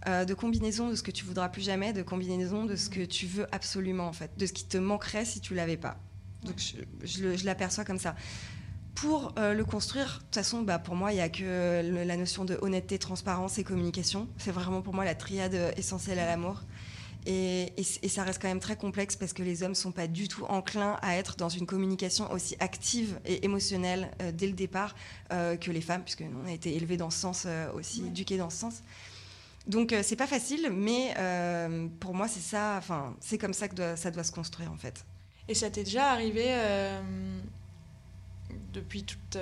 [0.07, 3.03] Euh, de combinaisons de ce que tu voudras plus jamais, de combinaisons de ce que
[3.03, 4.31] tu veux absolument, en fait.
[4.37, 5.97] De ce qui te manquerait si tu l'avais pas.
[6.43, 8.15] Donc, je, je le- je l'aperçois comme ça.
[8.95, 12.03] Pour euh, le construire, de toute façon, bah, pour moi, il n'y a que le-
[12.03, 14.27] la notion de honnêteté, transparence et communication.
[14.37, 16.61] C'est vraiment pour moi la triade essentielle à l'amour.
[17.29, 19.75] Et, et c- et ça reste quand même très complexe parce que les hommes ne
[19.75, 24.31] sont pas du tout enclins à être dans une communication aussi active et émotionnelle euh,
[24.31, 24.95] dès le départ
[25.33, 28.05] euh, que les femmes, puisque nous, on a été élevés dans ce sens euh, aussi,
[28.07, 28.75] éduqués dans ce sens.
[29.67, 31.13] Donc c'est pas facile, mais
[31.99, 34.77] pour moi c'est ça, enfin c'est comme ça que doit- ça doit se construire en
[34.77, 35.03] fait.
[35.49, 36.45] Et ça t'est déjà arrivé
[38.73, 39.37] depuis toute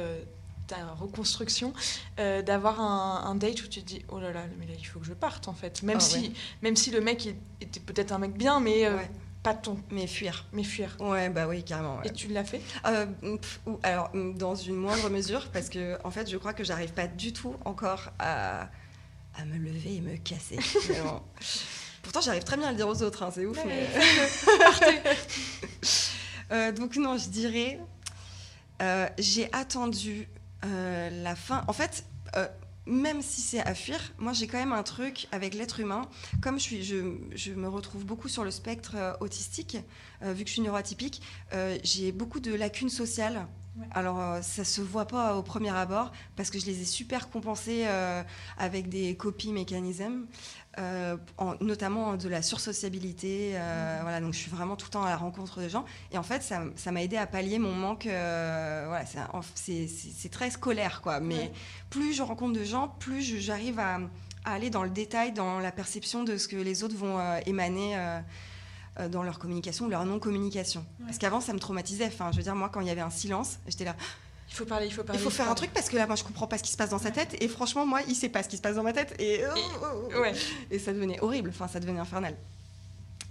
[0.67, 1.73] ta reconstruction,
[2.19, 4.83] euh, d'avoir un, un date où tu te dis oh là là, mais là il
[4.85, 5.83] faut que je parte en fait.
[5.83, 6.31] Même Ah si, ouais.
[6.61, 9.09] même si le mec il- était peut-être un mec bien, mais euh, Ouais.
[9.43, 10.45] pas ton, Mais fuir.
[10.53, 10.97] mais fuir.
[10.99, 11.97] Ouais, bah oui, carrément.
[11.97, 12.07] ouais.
[12.07, 12.61] Et tu l'as fait?
[12.87, 13.05] Euh,
[13.37, 16.63] pff, ou- alors, mm, dans une moindre mesure, parce que en fait, je crois que
[16.63, 18.69] j'arrive pas du tout encore à,
[19.37, 20.57] à me lever et me casser.
[22.01, 23.57] Pourtant, j'arrive très bien à le dire aux autres, hein, c'est ouf.
[26.49, 27.79] Mais- donc non, je dirais,
[28.81, 30.27] euh, j'ai attendu
[30.63, 31.63] euh, la fin.
[31.67, 32.47] En fait, euh,
[32.85, 36.03] même si c'est à fuir, moi j'ai quand même un truc avec l'être humain.
[36.41, 39.77] Comme je, suis, je, je me retrouve beaucoup sur le spectre euh, autistique,
[40.21, 41.21] euh, vu que je suis neuroatypique,
[41.83, 43.47] j'ai beaucoup de lacunes sociales.
[43.77, 43.87] Ouais.
[43.91, 47.85] Alors ça se voit pas au premier abord parce que je les ai super compensées
[48.57, 50.27] avec des copies mécanismes,
[50.77, 53.51] euh, en- notamment de la sursociabilité.
[53.55, 55.85] euh, Voilà, donc je suis vraiment tout le temps à la rencontre des gens.
[56.11, 58.05] Et en fait, ça m'a aidé à pallier mon manque.
[58.07, 59.05] euh, voilà,
[59.55, 61.19] c'est très scolaire, quoi.
[61.19, 61.51] Mais Ouais.
[61.89, 63.99] plus je rencontre de gens, plus j'arrive à,
[64.45, 67.39] à aller dans le détail, dans la perception de ce que les autres vont euh,
[67.45, 67.97] émaner.
[69.11, 70.85] dans leur communication ou leur non-communication.
[71.05, 72.05] Parce qu'avant, ça me traumatisait.
[72.07, 73.93] Enfin, je veux dire, moi, quand il y avait un silence, j'étais là,
[74.49, 75.19] Il faut parler, il faut parler.
[75.19, 76.77] il faut faire un truc parce que là, moi, je comprends pas ce qui se
[76.77, 77.35] passe dans sa tête.
[77.41, 79.13] Et franchement, moi, il sait pas ce qui se passe dans ma tête.
[79.19, 79.41] Et,
[80.19, 80.33] Ouais.
[80.71, 81.49] et ça devenait horrible.
[81.49, 82.35] Enfin, ça devenait infernal.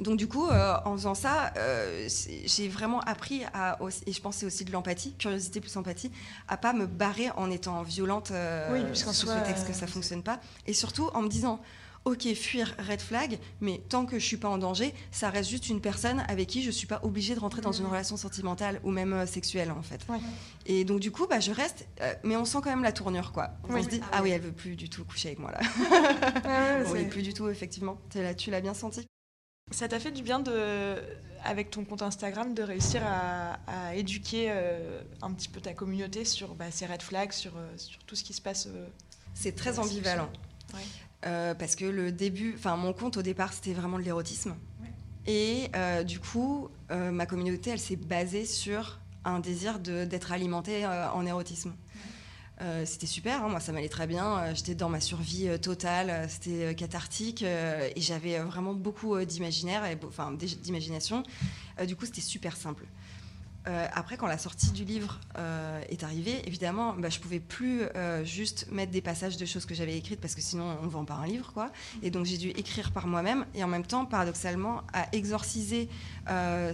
[0.01, 4.21] Donc du coup, euh, en faisant ça, euh, c'est- j'ai vraiment appris à, et je
[4.21, 6.11] pensais aussi de l'empathie, curiosité plus empathie,
[6.49, 9.87] à pas me barrer en étant violente euh, Oui, parce soi, prétexte que euh, ça
[9.87, 10.41] fonctionne pas.
[10.67, 11.61] Et surtout en me disant,
[12.05, 15.69] ok, fuir, red flag, mais tant que je suis pas en danger, ça reste juste
[15.69, 17.91] une personne avec qui je suis pas obligée de rentrer dans une Mhm.
[17.91, 20.01] relation sentimentale ou même euh, sexuelle en fait.
[20.09, 20.19] Ouais.
[20.67, 23.33] Et donc du coup, bah, je reste, euh, mais on sent quand même la tournure
[23.33, 23.51] quoi.
[23.69, 23.85] On Oui.
[23.85, 25.61] se dit, Ah ah oui, elle veut plus du tout coucher avec moi là.
[26.45, 27.99] Ah ouais, oui, plus du tout effectivement.
[28.11, 29.07] Tu l'as- Tu l'as bien senti.
[29.71, 30.97] Ça t'a fait du bien de,
[31.43, 36.27] avec ton compte Instagram de réussir à, à éduquer euh, un petit peu ta communauté
[36.27, 38.67] sur bah, ces red flags, sur, euh, sur tout ce qui se passe.
[38.67, 38.87] euh,
[39.33, 40.29] C'est très ambivalent.
[40.75, 40.81] Ouais.
[41.27, 44.55] Euh, parce que le début, enfin mon compte au départ c'était vraiment de l'érotisme.
[44.83, 44.93] Ouais.
[45.27, 50.87] Et euh, du coup, euh, ma communauté elle s'est basée sur un désir d'être alimentée
[50.87, 51.75] en érotisme.
[52.85, 57.43] C'était super, hein, moi ça m'allait très bien, j'étais dans ma survie totale, c'était cathartique
[57.43, 61.25] et j'avais vraiment beaucoup d'imaginaire, enfin d'imagination.
[61.87, 62.85] Du coup c'était super simple.
[63.67, 67.81] Euh, après, quand la sortie du livre euh, est arrivée, évidemment, bah, je pouvais plus
[67.97, 70.91] euh, juste mettre des passages de choses que j'avais écrites parce que sinon on ne
[70.91, 71.71] vend pas un livre, quoi.
[72.03, 75.89] Et donc j'ai dû écrire par moi-même et en même temps, paradoxalement, à exorciser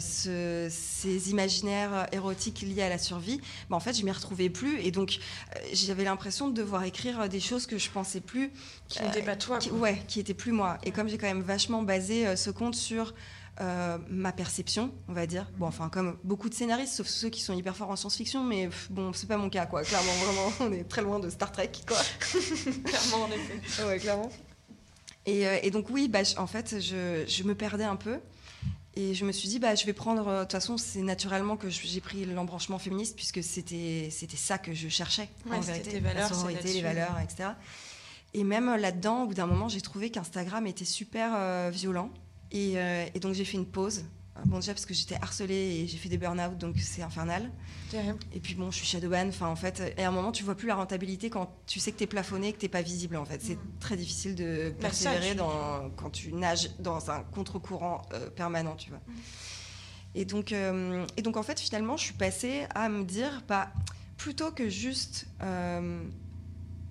[0.01, 3.41] ce- ces imaginaires érotiques liés à la survie.
[3.69, 5.19] Bah, en fait, je m'y retrouvais plus et donc
[5.73, 8.51] j'avais l'impression de devoir écrire des choses que je pensais plus
[8.89, 9.59] qui n'était pas toi.
[9.59, 10.79] qui, ouais, qui était plus moi.
[10.85, 13.15] Et comme j'ai quand même vachement basé ce conte sur
[13.61, 15.47] euh, ma perception, on va dire.
[15.59, 18.67] Bon, enfin, comme beaucoup de scénaristes, sauf ceux qui sont hyper forts en science-fiction, mais
[18.69, 19.83] pff, bon, c'est pas mon cas, quoi.
[19.83, 21.99] Clairement, vraiment, on est très loin de Star Trek, quoi.
[22.85, 23.85] Clairement, en effet.
[23.87, 24.31] ouais, clairement.
[25.27, 28.19] Et, euh, et donc, oui, bah, en fait, je, je me perdais un peu.
[28.97, 30.27] Et je me suis dit, bah, je vais prendre.
[30.27, 34.73] euh, De toute façon, c'est naturellement que j'ai pris l'embranchement féministe, puisque c'était ça que
[34.75, 35.91] je cherchais, Ouais, en vérité.
[35.91, 37.51] tes valeurs, sororité, les valeurs, etc.
[38.33, 42.11] Et même là-dedans, au bout d'un moment, j'ai trouvé qu'Instagram était super violent.
[42.53, 44.05] Et, euh, et donc, j'ai fait une pause.
[44.47, 47.51] Bon, déjà parce que j'étais harcelée et j'ai fait des burn-out, donc c'est infernal.
[47.91, 48.19] Terrible.
[48.33, 49.29] Et puis bon, je suis shadowban.
[49.29, 51.93] Enfin, en fait, et à un moment, tu vois plus la rentabilité quand tu sais
[51.93, 53.17] que tu es plafonné, que tu pas visible.
[53.17, 53.73] En fait, c'est Mhm.
[53.81, 59.01] très difficile de persévérer dans, quand tu nages dans un contre-courant euh, permanent, tu vois.
[60.15, 63.71] Et donc, euh, et donc, en fait, finalement, je suis passée à me dire, bah,
[64.17, 66.03] plutôt que juste euh,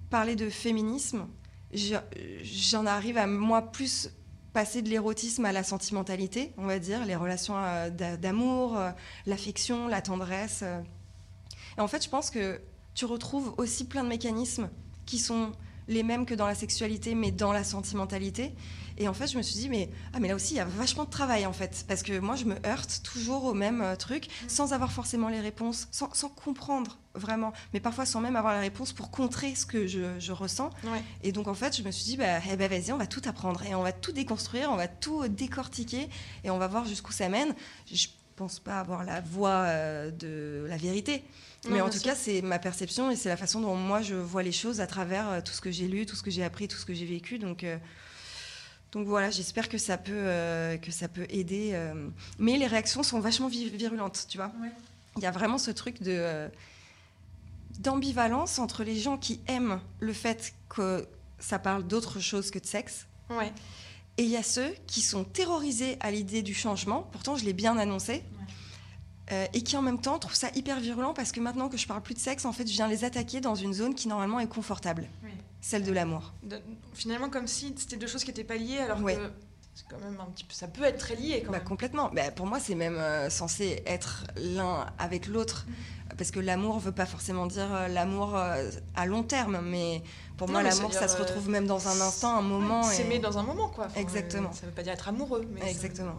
[0.10, 1.28] parler de féminisme,
[1.74, 1.96] je-
[2.44, 4.10] j'en arrive à moi plus
[4.54, 8.92] passer de l'érotisme à la sentimentalité, on va dire, les relations euh, d'a- d'amour, euh,
[9.26, 10.62] l'affection, la tendresse.
[10.64, 10.82] euh.
[11.78, 12.60] Et en fait, je pense que
[12.96, 14.70] tu retrouves aussi plein de mécanismes
[15.06, 15.52] qui sont
[15.88, 18.54] les mêmes que dans la sexualité, mais dans la sentimentalité.
[19.00, 20.66] Et en fait, je me suis dit, mais, ah, mais là aussi, il y a
[20.66, 21.86] vachement de travail, en fait.
[21.88, 25.40] Parce que moi, je me heurte toujours au même euh, truc, sans avoir forcément les
[25.40, 29.66] réponses, sans, sans comprendre vraiment, mais parfois sans même avoir les réponses pour contrer ce
[29.66, 30.70] que je, je ressens.
[30.84, 31.02] Ouais.
[31.24, 33.22] Et donc, en fait, je me suis dit, bah, eh ben, vas-y, on va tout
[33.26, 36.10] apprendre et on va tout déconstruire, on va tout décortiquer
[36.44, 37.56] et on va voir jusqu'où ça mène.
[37.92, 41.24] Je pense pas avoir la voix euh, de la vérité.
[41.66, 42.04] Non, Mais en tout sûr.
[42.04, 44.88] cas, c'est ma perception et c'est la façon dont moi je vois les choses à
[44.88, 46.94] travers euh, tout ce que j'ai lu, tout ce que j'ai appris, tout ce que
[46.94, 47.38] j'ai vécu.
[47.38, 47.78] Donc, euh,
[48.92, 51.72] donc voilà, j'espère que ça peut euh, que ça peut aider.
[51.74, 52.10] euh.
[52.40, 54.52] Mais les réactions sont vachement vi- virulentes, tu vois.
[54.62, 54.72] Ouais.
[55.18, 56.48] Il y a vraiment ce truc de euh,
[57.80, 61.08] d'ambivalence entre les gens qui aiment le fait que
[61.40, 63.06] ça parle d'autre chose que de sexe.
[63.30, 63.52] Ouais.
[64.18, 67.04] Et il y a ceux qui sont terrorisés à l'idée du changement.
[67.12, 68.24] Pourtant, je l'ai bien annoncé.
[69.54, 72.02] et qui en même temps trouvent ça hyper virulent parce que maintenant que je parle
[72.02, 74.48] plus de sexe, en fait, je viens les attaquer dans une zone qui normalement est
[74.48, 75.08] confortable,
[75.62, 76.34] celle de l'amour.
[76.94, 79.16] Finalement, comme si c'était deux choses qui n'étaient pas liées, alors Ouais.
[79.16, 79.32] que
[79.90, 81.68] quand même un petit peu, ça peut être très lié quand Bah, même.
[81.68, 82.10] complètement.
[82.14, 85.66] Bah, pour moi, c'est même euh, censé être l'un avec l'autre.
[86.18, 90.04] Parce que l'amour veut pas forcément dire euh, l'amour euh, à long terme, mais
[90.38, 92.82] pour Non, moi, l'amour, ça se retrouve même dans un instant, un moment.
[92.82, 93.86] Ouais, et- S'aimer dans un moment, quoi.
[93.86, 94.52] Enfin, Exactement.
[94.52, 96.16] ça veut pas dire être amoureux, mais ça- Exactement.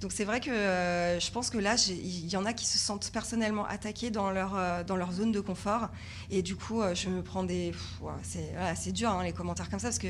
[0.00, 2.78] Donc c'est vrai que euh, je pense que là, il y en a qui se
[2.78, 5.88] sentent personnellement attaqués dans leur, euh, dans leur zone de confort.
[6.30, 7.72] Et du coup, euh, je me prends des...
[8.22, 10.08] c'est voilà, dur, hein, les commentaires comme ça, parce que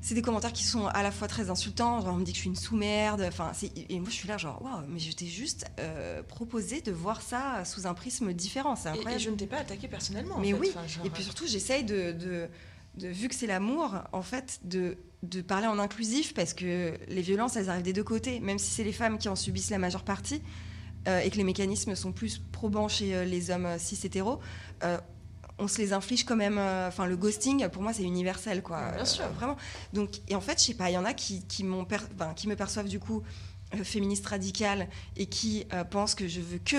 [0.00, 2.00] c'est des commentaires qui sont à la fois très insultants.
[2.02, 3.24] Genre, on me dit que je suis une sous-merde.
[3.26, 3.50] Enfin,
[3.88, 7.20] et moi, je suis là, genre, waouh, mais je t'ai juste euh, proposé de voir
[7.20, 8.76] ça sous un prisme différent.
[8.76, 9.22] C'est Et- Et, incroyable.
[9.24, 10.36] je ne t'ai pas attaqué personnellement.
[10.36, 10.58] en Mais fait.
[10.60, 12.46] oui, Enfin, genre, Et puis surtout, j'essaye de, de-
[12.96, 17.22] de- vu que c'est l'amour, en fait, de, de parler en inclusif parce que les
[17.22, 19.78] violences, elles arrivent des deux côtés, même si c'est les femmes qui en subissent la
[19.78, 20.42] majeure partie
[21.08, 24.40] euh, et que les mécanismes sont plus probants chez euh, les hommes euh, cis hétéros.
[24.82, 24.98] euh,
[25.58, 26.58] on se les inflige quand même.
[26.58, 28.90] Enfin, le ghosting, pour moi, c'est universel, quoi.
[28.92, 29.24] Bien sûr.
[29.38, 29.56] Vraiment.
[29.94, 31.96] Donc, et en fait, je sais pas, il y en a qui, qui, per-
[32.46, 33.22] me perçoivent du coup
[33.82, 36.76] féministe radicale et qui pensent que je veux que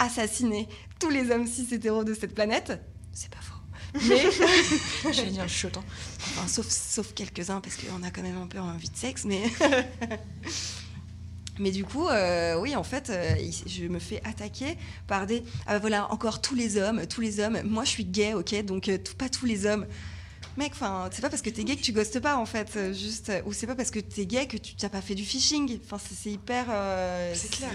[0.00, 0.68] assassiner
[0.98, 2.82] tous les hommes cis hétéros de cette planète.
[3.12, 3.57] C'est pas faux.
[4.08, 4.24] Mais,
[5.12, 5.84] J'allais dire chuchotant.
[6.20, 9.42] enfin, sauf, sauf quelques-uns, parce qu'on a quand même un peu envie de sexe, mais.
[11.60, 13.34] Mais du coup, euh, oui, en fait, euh,
[13.66, 14.76] je me fais attaquer
[15.08, 15.42] par des.
[15.66, 17.60] Ah bah voilà, encore tous les hommes, tous les hommes.
[17.64, 19.84] Moi, je suis gay, ok, donc euh, tout- pas tous les hommes.
[20.56, 22.78] Mec, enfin, c'est pas parce que t'es gay que tu ghostes pas, en fait.
[22.94, 25.80] Juste, ou c'est pas parce que t'es gay que tu t'as pas fait du phishing.
[25.84, 26.66] Enfin, c'est hyper.
[27.34, 27.70] C'est clair.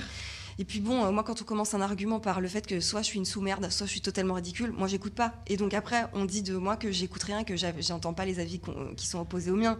[0.59, 3.01] Et puis bon, euh, moi, quand on commence un argument par le fait que soit
[3.01, 5.33] je suis une sous-merde, soit je suis totalement ridicule, moi, j'écoute pas.
[5.47, 8.59] Et donc après, on dit de moi que j'écoute rien, que j'entends pas les avis
[8.59, 9.77] qu'on- qui sont opposés aux miens.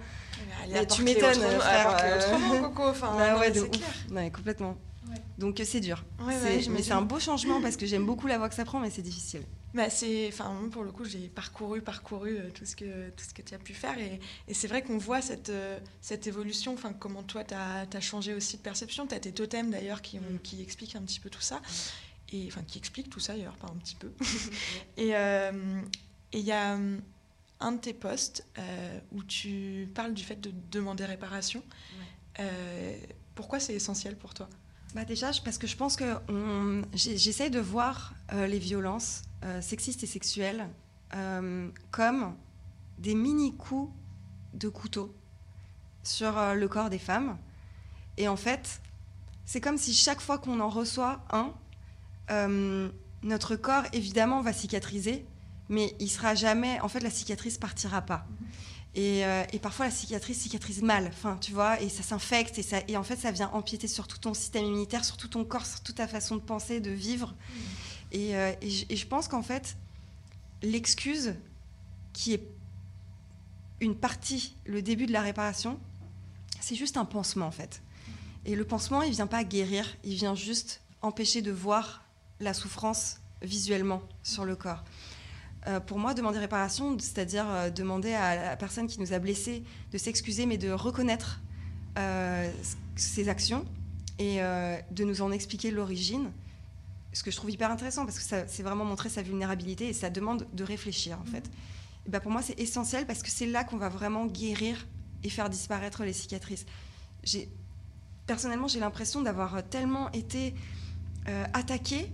[0.74, 2.62] Mais tu m'étonnes, frère, euh.
[2.62, 2.84] Coco.
[2.88, 3.90] Enfin, Bah ouais, c'est clair.
[4.32, 4.78] Complètement.
[5.10, 5.22] Ouais.
[5.38, 6.04] Donc euh, c'est dur.
[6.70, 8.90] Mais c'est un beau changement parce que j'aime beaucoup la voix que ça prend, mais
[8.90, 9.42] c'est difficile.
[9.74, 13.34] Bah, c'est, enfin, pour le coup, j'ai parcouru, parcouru euh, tout ce que, tout ce
[13.34, 13.98] que tu as pu faire.
[13.98, 18.00] Et, et c'est vrai qu'on voit cette, euh, cette évolution, enfin, comment toi, tu as,
[18.02, 19.08] changé aussi de perception.
[19.08, 21.62] Tu as tes totems, d'ailleurs, qui, ont- qui expliquent un petit peu tout ça.
[22.32, 24.12] Et, enfin, qui expliquent tout ça, d'ailleurs, pas un petit peu.
[24.98, 25.82] et euh,
[26.34, 26.78] et il y a
[27.60, 31.64] un de tes posts euh, où tu parles du fait de demander réparation.
[32.40, 32.98] Euh,
[33.36, 34.50] pourquoi c'est essentiel pour toi?
[34.96, 36.06] Bah déjà, parce que je pense que
[36.94, 39.24] j'essaye de voir euh, les violences
[39.62, 40.68] sexistes et sexuelles
[41.16, 42.36] euh, comme
[42.98, 43.92] des mini-coups
[44.54, 45.16] de couteau
[46.04, 47.38] sur euh, le corps des femmes.
[48.18, 48.82] Et en fait,
[49.46, 51.54] c'est comme si chaque fois qu'on en reçoit un,
[52.32, 52.90] euh,
[53.24, 55.26] notre corps, évidemment, va cicatriser,
[55.70, 56.80] mais il sera jamais...
[56.82, 58.26] En fait, la cicatrice partira pas.
[58.96, 62.64] Et, euh, et parfois, la cicatrice cicatrise mal, enfin, tu vois, et ça s'infecte, et,
[62.64, 65.46] ça, et en fait, ça vient empiéter sur tout ton système immunitaire, sur tout ton
[65.46, 67.34] corps, sur toute ta façon de penser, de vivre.
[68.14, 69.76] Et, euh, et je- pense qu'en fait,
[70.62, 71.36] l'excuse,
[72.14, 72.44] qui est
[73.82, 75.80] une partie, le début de la réparation,
[76.62, 77.82] c'est juste un pansement, en fait.
[78.46, 82.04] Et le pansement, il vient pas guérir, il vient juste empêcher de voir
[82.40, 84.84] la souffrance visuellement sur le corps.
[85.68, 89.64] Euh, pour moi, demander réparation, c'est-à-dire euh, demander à la personne qui nous a blessés
[89.92, 91.40] de s'excuser, mais de reconnaître
[92.96, 93.66] ses actions
[94.18, 96.32] et de nous en expliquer l'origine.
[97.14, 100.10] Ce que je trouve hyper intéressant parce que c'est vraiment montrer sa vulnérabilité et ça
[100.10, 101.50] demande de réfléchir en fait.
[102.06, 104.88] Et ben pour moi, c'est essentiel parce que c'est là qu'on va vraiment guérir
[105.24, 106.66] et faire disparaître les cicatrices.
[108.26, 110.54] Personnellement, j'ai l'impression d'avoir tellement été
[111.28, 112.12] euh, attaquée,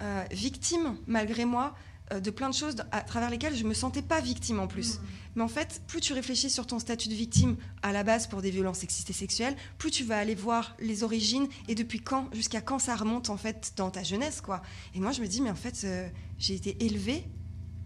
[0.00, 4.02] euh, victime malgré moi euh, de plein de choses à travers lesquelles je me sentais
[4.02, 5.00] pas victime en plus.
[5.36, 8.42] Mais en fait, plus tu réfléchis sur ton statut de victime à la base pour
[8.42, 12.28] des violences sexistes et sexuelles, plus tu vas aller voir les origines et depuis quand,
[12.34, 14.62] jusqu'à quand ça remonte en fait dans ta jeunesse, quoi.
[14.94, 17.24] Et moi, je me dis, mais en fait, euh, j'ai été élevée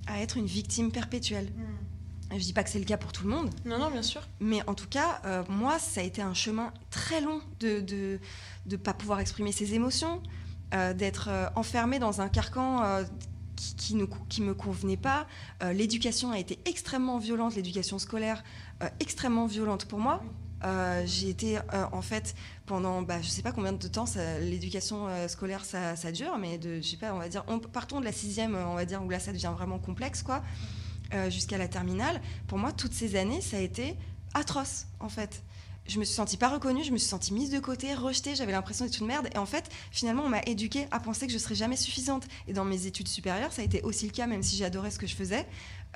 [0.07, 1.53] à être une victime perpétuelle.
[2.31, 4.23] Je dis pas que c'est le cas pour tout le monde, Non, non, bien sûr.
[4.41, 8.21] mais en tout cas, euh, moi, ça a été un chemin très long de de,
[8.65, 10.23] de pas pouvoir exprimer ses émotions,
[10.73, 13.05] euh, d'être euh, enfermée dans un carcan euh,
[13.77, 13.97] qui,
[14.29, 15.27] qui, me convenait pas.
[15.63, 18.43] Euh, l'éducation a été extrêmement violente, l'éducation scolaire
[18.83, 20.23] euh, extrêmement violente pour moi.
[20.65, 21.59] Euh, j'ai été
[21.91, 24.05] en fait pendant, bah, je sais pas combien de temps
[24.41, 28.05] l'éducation scolaire ça, dure, mais de, je sais pas, on va dire, on, partons de
[28.05, 30.45] la sixième, on va dire où là ça devient vraiment complexe, quoi,
[31.31, 32.21] jusqu'à la terminale.
[32.47, 33.97] Pour moi, toutes ces années, ça a été
[34.35, 35.43] atroce, en fait.
[35.87, 38.53] Je me suis sentie pas reconnue, je me suis sentie mise de côté, rejetée, j'avais
[38.53, 39.29] l'impression d'être une merde.
[39.35, 42.29] Et en fait, finalement, on m'a éduquée à penser que je serais jamais suffisante.
[42.47, 44.99] Et dans mes études supérieures, ça a été aussi le cas, même si j'adorais ce
[44.99, 45.47] que je faisais.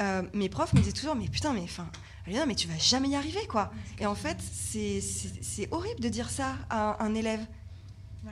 [0.00, 1.88] Euh, mes profs me disaient toujours, mais putain, mais enfin,
[2.26, 3.70] mais tu vas jamais y arriver, quoi.
[3.98, 7.46] Et en fait, c'est horrible de dire ça à un élève.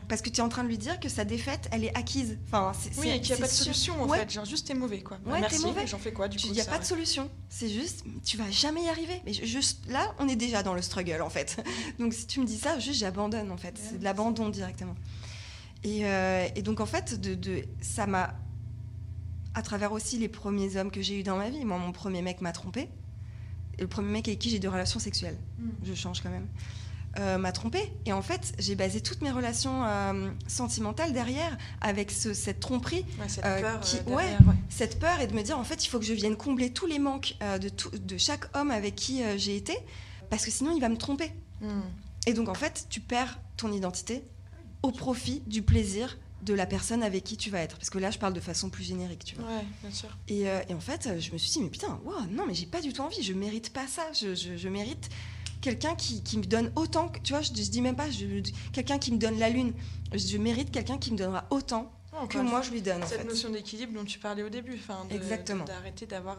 [0.08, 2.38] Parce que tu es en train de lui dire que sa défaite, elle est acquise.
[2.46, 3.64] Enfin, c'est, Oui, et qu'il n'y a pas de sûr.
[3.66, 4.18] solution en Ouais.
[4.18, 4.30] fait.
[4.32, 5.18] Genre juste t'es mauvais quoi.
[5.24, 5.82] Bah, Ouais, merci, mauvais.
[5.82, 7.30] mais j'en fais quoi du coup Il n'y a ça, pas de solution.
[7.48, 9.20] C'est juste, tu vas jamais y arriver.
[9.24, 11.62] Mais je- juste là, on est déjà dans le struggle en fait.
[11.98, 13.78] Donc si tu me dis ça, juste j'abandonne en fait.
[13.78, 14.94] C'est de l'abandon directement.
[15.84, 18.34] Et, euh, et donc en fait, de, de- ça m'a,
[19.54, 21.64] à travers aussi les premiers hommes que j'ai eu dans ma vie.
[21.64, 22.88] Moi, mon premier mec m'a trompé.
[23.78, 25.36] Et le premier mec avec qui j'ai des relations sexuelles.
[25.58, 25.68] Mm.
[25.84, 26.46] Je change quand même.
[27.18, 27.92] Euh, m'a trompé.
[28.06, 33.04] Et en fait, j'ai basé toutes mes relations euh, sentimentales derrière avec ce- cette tromperie
[33.20, 34.02] Ouais, cette euh, peur qui- ouais.
[34.22, 34.54] derrière, ouais.
[34.68, 36.86] cette peur et de me dire en fait il faut que je vienne combler tous
[36.86, 39.76] les manques de, tout- de chaque homme avec qui j'ai été
[40.30, 41.80] parce que sinon il va me tromper Mm.
[42.26, 44.24] et donc en fait tu perds ton identité
[44.82, 48.10] au profit du plaisir de la personne avec qui tu vas être parce que là
[48.10, 50.08] je parle de façon plus générique tu vois Ouais, bien sûr.
[50.28, 52.80] et, et en fait je me suis dit mais putain wow, non mais j'ai pas
[52.80, 55.08] du tout envie je mérite pas ça je, je- je mérite
[55.64, 58.42] quelqu'un qui, qui me donne autant que tu vois je, je dis même pas je-
[58.72, 59.72] quelqu'un qui me donne la lune.
[60.12, 63.06] Je, je mérite quelqu'un qui me donnera autant encore que moi je lui donne en
[63.06, 63.24] Cette fait.
[63.26, 65.06] notion d'équilibre dont tu parlais au début, enfin,
[65.64, 66.36] d'arrêter d'avoir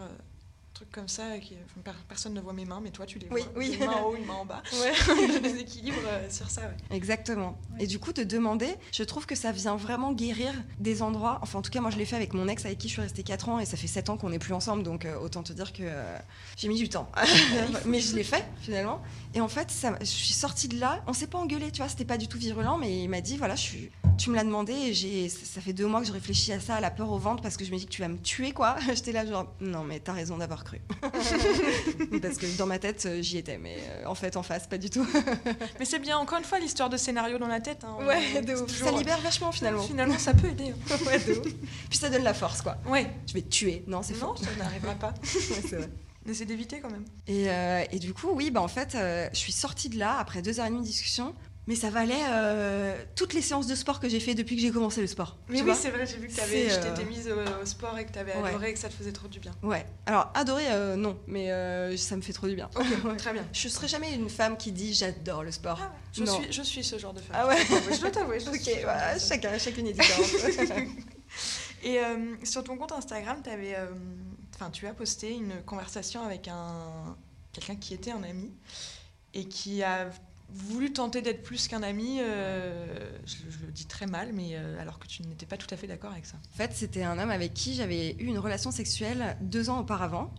[0.92, 3.42] comme ça, qui, enfin, per- personne ne voit mes mains, mais toi tu les Oui,
[3.42, 3.52] vois.
[3.58, 3.78] oui.
[3.80, 4.62] Une main en haut, une main en bas.
[4.74, 4.92] Ouais.
[5.34, 6.96] le déséquilibre euh, sur ça, ouais.
[6.96, 7.58] Exactement.
[7.74, 7.84] Ouais.
[7.84, 11.40] Et du coup, de demander, je trouve que ça vient vraiment guérir des endroits.
[11.42, 13.02] Enfin, en tout cas, moi, je l'ai fait avec mon ex avec qui je suis
[13.02, 14.84] restée 4 ans et ça fait 7 ans qu'on n'est plus ensemble.
[14.84, 16.18] Donc, euh, autant te dire que euh,
[16.58, 17.10] j'ai mis du temps.
[17.86, 19.02] mais je l'ai fait, finalement.
[19.34, 21.04] Et en fait, ça, je suis sortie de là.
[21.08, 23.38] On s'est pas engueulé, tu vois, c'était pas du tout virulent, mais il m'a dit
[23.38, 26.12] voilà, je suis, tu me l'as demandé et j'ai, ça fait deux mois que je
[26.12, 28.02] réfléchis à ça, à la peur au ventre, parce que je me dis que tu
[28.02, 28.76] vas me tuer, quoi.
[28.94, 30.82] J'étais là, genre, non, mais t'as raison d'avoir cru.
[32.22, 34.78] parce que dans ma tête, euh, j'y étais, mais euh, en fait, en face, pas
[34.78, 35.06] du tout.
[35.80, 37.84] Mais c'est bien, encore une fois, l'histoire de scénario dans la tête.
[37.84, 37.98] hein.
[38.06, 38.68] Ouais, de C'est ouf.
[38.72, 39.82] toujours- Ça libère vachement, finalement.
[39.84, 40.70] Finalement, ça peut aider.
[40.72, 40.96] hein.
[41.06, 41.54] Ouais, de ouf.
[41.90, 42.78] Puis ça donne la force, quoi.
[42.88, 43.84] Ouais, Je vais te tuer.
[43.88, 44.44] Non, c'est non, faux.
[44.44, 45.10] ça n'arrivera pas.
[45.24, 45.90] Ouais, c'est vrai.
[46.28, 47.06] Essaie d'éviter quand même.
[47.28, 50.18] Et, euh, et du coup, oui, bah, en fait, euh, je suis sortie de là
[50.18, 51.36] après deux heures et demie de discussion.
[51.68, 54.70] Mais ça valait euh, toutes les séances de sport que j'ai fait depuis que j'ai
[54.72, 55.38] commencé le sport.
[55.50, 57.98] Mais oui, c'est vrai, j'ai vu que C'est, tu euh, t'étais mise au, au sport
[57.98, 58.50] et que tu avais Ouais.
[58.50, 59.52] adoré et que ça te faisait trop du bien.
[59.64, 59.84] Ouais.
[60.06, 62.70] Alors, adorer, euh, non, mais euh, ça me fait trop du bien.
[63.04, 63.18] Ouais.
[63.18, 63.46] Très bien.
[63.52, 65.80] Je serai jamais une femme qui dit j'adore le sport.
[65.82, 66.42] Ah ouais, je, Non.
[66.42, 67.36] suis, je suis ce genre de femme.
[67.40, 67.58] Ah ouais
[67.92, 68.40] Je dois t'avouer.
[68.40, 70.86] je Ok, chacun, chacune est différente.
[71.84, 73.86] Et euh, sur ton compte Instagram, avais, euh,
[74.72, 77.16] tu as posté une conversation avec un,
[77.54, 78.52] quelqu'un qui était un ami
[79.36, 80.10] et qui a
[80.50, 82.20] voulu tenter d'être plus qu'un ami.
[82.22, 85.68] euh, je, je le dis très mal, mais euh, alors que tu n'étais pas tout
[85.72, 86.38] à fait d'accord avec ça.
[86.54, 90.34] En fait, c'était un homme avec qui j'avais eu une relation sexuelle deux ans auparavant.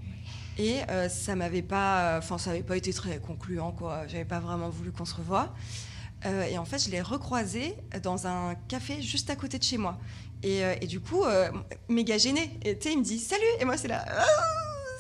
[0.59, 4.07] Et euh, ça m'avait pas, enfin, ça n'avait pas été très concluant, quoi.
[4.07, 5.55] J'avais pas vraiment voulu qu'on se revoie.
[6.51, 9.97] Et en fait, je l'ai recroisé dans un café juste à côté de chez moi.
[10.42, 11.23] Et, et du coup,
[11.88, 12.59] méga gêné.
[12.64, 13.45] Et il me dit salut.
[13.61, 14.05] Et moi, c'est là.
[14.09, 14.25] Ah,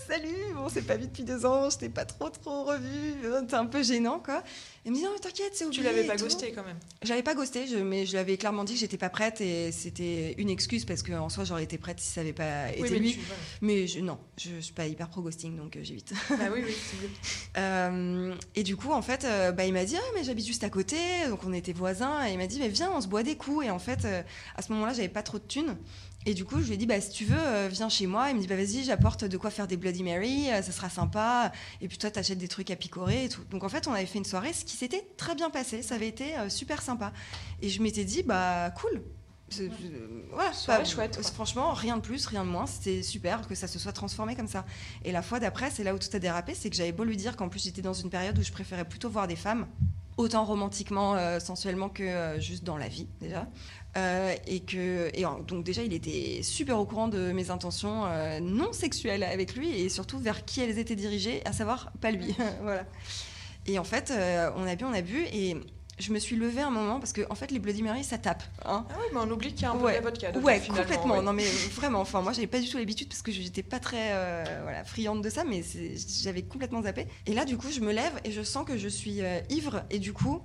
[0.06, 3.14] salut, on s'est pas vu depuis deux ans, je t'ai pas trop trop revu,
[3.48, 4.42] c'est un peu gênant quoi.
[4.84, 5.82] Il me dit non mais t'inquiète, c'est oublié.
[5.82, 6.78] Tu l'avais pas ghosté quand même.
[7.02, 9.72] J'avais pas ghosté, je, mais je lui avais clairement dit que j'étais pas prête et
[9.72, 12.98] c'était une excuse parce qu'en soi j'aurais été prête si ça avait pas été mais
[12.98, 13.12] lui.
[13.14, 13.42] tu- voilà.
[13.62, 16.12] Mais je, non, je, je suis pas hyper pro ghosting donc euh, j'évite.
[16.30, 16.74] Bah oui, oui.
[17.58, 20.62] Euh, et du coup en fait, euh, bah, il m'a dit ah mais j'habite juste
[20.62, 20.96] à côté,
[21.28, 23.66] donc on était voisins et il m'a dit mais viens on se boit des coups
[23.66, 24.22] et en fait euh,
[24.56, 25.76] à ce moment-là j'avais pas trop de thunes.
[26.28, 28.30] Et du coup, je lui ai dit, bah, si tu veux, euh, viens chez moi.
[28.30, 30.90] Il me dit, bah, vas-y, j'apporte de quoi faire des Bloody Mary, euh, ça sera
[30.90, 31.52] sympa.
[31.80, 33.42] Et puis toi, t'achètes des trucs à picorer et tout.
[33.50, 35.82] Donc en fait, on avait fait une soirée, ce qui s'était très bien passé.
[35.82, 37.12] Ça avait été euh, super sympa.
[37.62, 39.02] Et je m'étais dit, bah, cool.
[39.48, 41.30] C'est- euh, voilà, Soirée pas- chouette, quoi.
[41.32, 42.66] Franchement, rien de plus, rien de moins.
[42.66, 44.64] C'était super que ça se soit transformé comme ça.
[45.04, 47.16] Et la fois d'après, c'est là où tout a dérapé, c'est que j'avais beau lui
[47.16, 49.68] dire qu'en plus j'étais dans une période où je préférais plutôt voir des femmes,
[50.16, 53.46] autant romantiquement, euh, sensuellement que euh, juste dans la vie déjà.
[53.96, 58.40] Euh, et que et donc déjà il était super au courant de mes intentions euh,
[58.40, 62.34] non sexuelles avec lui et surtout vers qui elles étaient dirigées, à savoir pas lui.
[62.62, 62.84] voilà.
[63.66, 65.56] Et en fait, euh, on a bu, on a bu et
[65.98, 68.42] je me suis levée un moment parce que en fait les Bloody Mary ça tape.
[68.66, 68.84] hein.
[68.90, 69.92] Ah oui, mais on oublie qu'il y a un peu Ouais.
[69.92, 70.30] de la vodka.
[70.32, 71.14] dedans, Ouais, complètement.
[71.16, 71.22] ouais.
[71.22, 72.00] Non, mais vraiment.
[72.00, 74.10] Enfin, moi, j'avais pas du tout l'habitude parce que je n'étais pas très
[74.62, 75.64] voilà, friande de ça, mais
[76.22, 77.06] j'avais complètement zappé.
[77.24, 79.84] Et là, du coup, je me lève et je sens que je suis ivre.
[79.88, 80.42] Et du coup,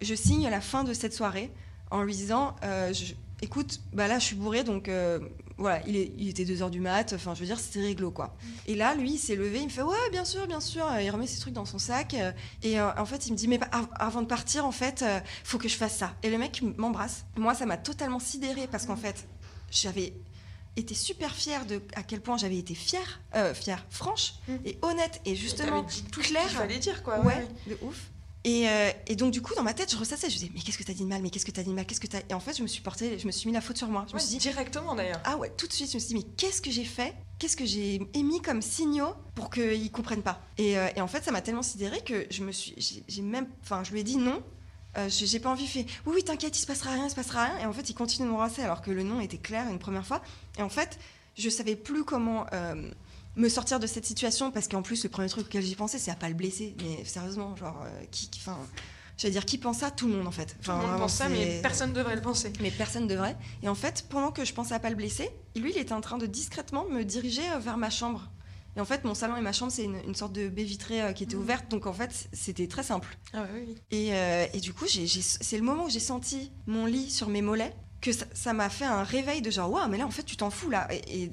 [0.00, 1.50] je signe la fin de cette soirée
[1.92, 5.18] en lui disant euh, je- Écoute, bah là, je suis bourrée, donc euh,
[5.58, 7.12] voilà, il, est- il était 2h du mat.
[7.12, 8.36] Enfin, je veux dire, c'était réglo, quoi.
[8.68, 10.86] Et là, lui, il s'est levé, il me fait Ouais, bien sûr, bien sûr.
[11.00, 12.14] Il remet ses trucs dans son sac.
[12.14, 12.30] euh,
[12.62, 15.04] Et euh, en fait, il me dit Mais av- avant de partir, en fait,
[15.42, 16.14] faut que je fasse ça.
[16.22, 17.24] Et le mec m'embrasse.
[17.36, 19.26] Moi, ça m'a totalement sidérée parce qu'en fait,
[19.72, 20.14] j'avais
[20.76, 24.52] été super fière de à quel point j'avais été fière, euh, fière, franche Mm.
[24.66, 26.42] et honnête et justement tout claire.
[26.44, 27.18] ce qu'il fallait dire, quoi.
[27.24, 28.11] ouais, de ouf.
[28.44, 30.76] Et, euh, et donc du coup dans ma tête je ressassais, je disais mais qu'est-ce
[30.78, 32.20] que t'as dit de mal, mais qu'est-ce que t'as dit de mal, qu'est-ce que t'as
[32.28, 34.04] et en fait je me suis portée, je me suis mis la faute sur moi.
[34.08, 35.20] Je me Ouais, suis dit directement d'ailleurs.
[35.24, 37.56] ah ouais tout de suite je me suis dit mais qu'est-ce que j'ai fait, qu'est-ce
[37.56, 40.42] que j'ai émis comme signaux pour qu'ils comprennent pas?
[40.58, 42.74] Et, euh, et en fait ça m'a tellement sidérée que je me suis,
[43.06, 44.42] j'ai même, enfin je lui ai dit non.
[44.98, 47.44] euh, j'ai pas envie, fait oui, oui, t'inquiète, il se passera rien, il se passera
[47.44, 47.58] rien.
[47.60, 50.04] Et en fait, il continue de m'embrasser alors que le nom était clair une première
[50.04, 50.20] fois.
[50.58, 50.98] Et en fait,
[51.36, 52.90] je savais plus comment euh,
[53.36, 56.10] me sortir de cette situation parce qu'en plus, le premier truc auquel j'y pensais, c'est
[56.10, 56.74] à pas le blesser.
[56.82, 58.58] Mais sérieusement, genre, euh, qui, enfin,
[59.16, 59.90] j'allais dire qui pense ça?
[59.90, 60.46] Tout le monde en fait.
[60.46, 62.52] Tout Enfin, le monde pense ça, mais personne ne devrait le penser.
[62.60, 63.36] mais personne devrait.
[63.62, 66.00] Et en fait, pendant que je pensais à pas le blesser, lui, il était en
[66.00, 68.30] train de discrètement me diriger euh, vers ma chambre.
[68.74, 71.02] Et en fait, mon salon et ma chambre, c'est une, une sorte de baie vitrée
[71.02, 71.42] euh, qui était Mhm.
[71.42, 71.70] ouverte.
[71.70, 73.18] Donc en fait, c'était très simple.
[73.34, 73.76] Ah ouais, oui, oui.
[73.90, 77.10] Et, euh, et du coup, j'ai- j'ai- c'est le moment où j'ai senti mon lit
[77.10, 80.10] sur mes mollets que ça- m'a fait un réveil de genre, waouh, mais là, en
[80.10, 80.88] fait, tu t'en fous là.
[81.06, 81.30] Et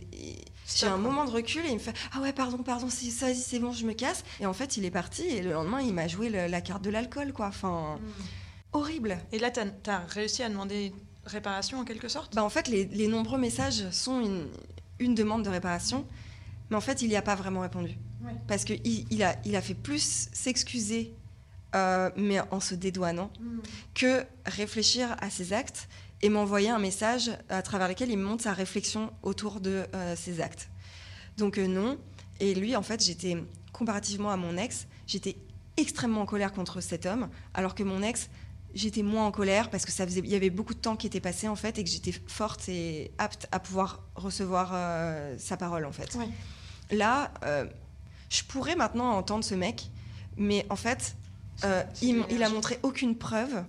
[0.75, 3.27] j'ai un moment de recul et il me fait, ah ouais, pardon, pardon, c'est ça,
[3.27, 4.23] vas-y, c'est bon, je me casse.
[4.39, 6.83] Et en fait, il est parti et le lendemain, il m'a joué le- la carte
[6.83, 7.47] de l'alcool, quoi.
[7.47, 7.99] Enfin,
[8.73, 9.17] horrible.
[9.31, 9.59] Et là, tu
[9.89, 10.93] as, réussi à demander
[11.25, 12.35] réparation en quelque sorte?
[12.35, 14.47] Bah, en fait, les, les nombreux messages sont une,
[14.99, 16.05] une demande de réparation,
[16.69, 17.97] mais en fait, il n'y a pas vraiment répondu.
[18.23, 18.33] Ouais.
[18.47, 21.13] Parce qu'il il a, il a fait plus s'excuser,
[21.75, 23.31] euh, mais en se dédouanant,
[23.93, 25.87] que réfléchir à ses actes
[26.21, 30.15] et m'envoyer un message à travers lequel il me montre sa réflexion autour de euh,
[30.15, 30.69] ses actes.
[31.37, 31.97] Donc euh, non.
[32.39, 33.37] Et lui, en fait, j'étais,
[33.73, 35.37] comparativement à mon ex, j'étais
[35.77, 38.29] extrêmement en colère contre cet homme, alors que mon ex,
[38.73, 41.07] j'étais moins en colère parce que ça faisait, il y avait beaucoup de temps qui
[41.07, 45.57] était passé en fait et que j'étais forte et apte à pouvoir recevoir euh, sa
[45.57, 46.17] parole en fait.
[46.91, 47.31] Là,
[48.29, 49.89] je pourrais maintenant entendre ce mec,
[50.37, 51.15] mais en fait,
[52.01, 53.63] il, il a montré aucune preuve,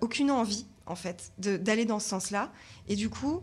[0.00, 2.52] aucune envie en fait d'aller dans ce sens-là.
[2.88, 3.42] Et du coup,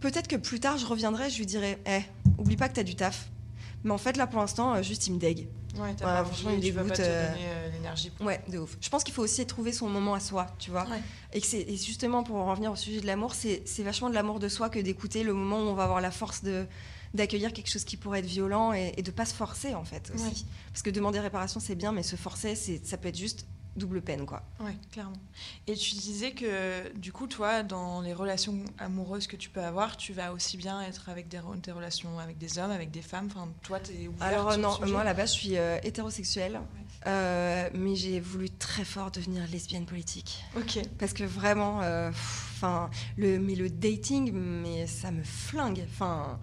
[0.00, 2.02] peut-être que plus tard, je reviendrai, je lui dirai, eh,
[2.38, 3.30] oublie pas que t'as du taf.
[3.84, 5.48] Mais en fait, là, pour l'instant, euh, juste, il me dégue.
[5.78, 8.10] Ouais, t'as pas franchement, envie, il tu veux pas dégoûte, te euh, donner l'énergie.
[8.20, 8.76] Ouais, de ouf.
[8.80, 10.84] Je pense qu'il faut aussi trouver son moment à soi, tu vois.
[10.88, 11.02] Ouais.
[11.32, 14.14] Et que et justement pour en revenir au sujet de l'amour, c'est c'est vachement de
[14.14, 16.66] l'amour de soi que d'écouter le moment où on va avoir la force de
[17.14, 20.10] d'accueillir quelque chose qui pourrait être violent et, et de pas se forcer en fait
[20.14, 20.24] aussi.
[20.24, 20.32] Ouais.
[20.72, 23.46] Parce que demander réparation c'est bien, mais se forcer c'est ça peut être juste
[23.76, 24.42] double peine quoi.
[24.60, 25.16] Ouais, clairement.
[25.66, 29.96] Et tu disais que, du coup, toi, dans les relations amoureuses que tu peux avoir,
[29.96, 33.02] tu vas aussi bien être avec des, re- des relations avec des hommes, avec des
[33.02, 33.28] femmes.
[33.30, 36.60] Enfin, toi, t'es ouverte Alors le non, sujet moi là-bas je suis euh, hétérosexuelle,
[37.06, 40.42] euh, mais j'ai voulu très fort devenir lesbienne politique.
[40.56, 40.80] Ok.
[40.98, 45.84] Parce que vraiment, euh, enfin, le, mais le dating, mais ça me flingue.
[45.90, 46.40] Enfin,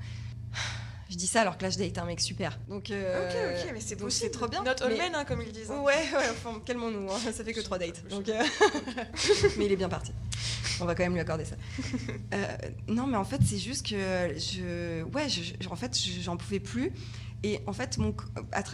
[1.09, 2.57] je dis ça alors que là je date un mec super.
[2.67, 4.11] Donc, euh, ok, ok, mais c'est possible.
[4.11, 4.63] c'est trop bien.
[4.63, 5.69] Not all mais- men, hein, comme ils disent.
[5.71, 5.79] hein.
[5.81, 8.07] Ouais, ouais, enfin, calmons-nous, hein, ça fait que trois dates.
[8.09, 8.41] Donc, euh,
[9.57, 10.11] mais il est bien parti.
[10.81, 11.55] On va quand même lui accorder ça.
[12.33, 12.47] Euh,
[12.87, 13.95] non, mais en fait, c'est juste que
[14.37, 15.03] je.
[15.03, 16.91] Ouais, je, je- en fait, je- j'en pouvais plus.
[17.43, 18.15] Et en fait, mon,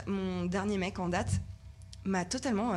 [0.08, 1.32] mon dernier mec en date
[2.06, 2.74] m'a totalement.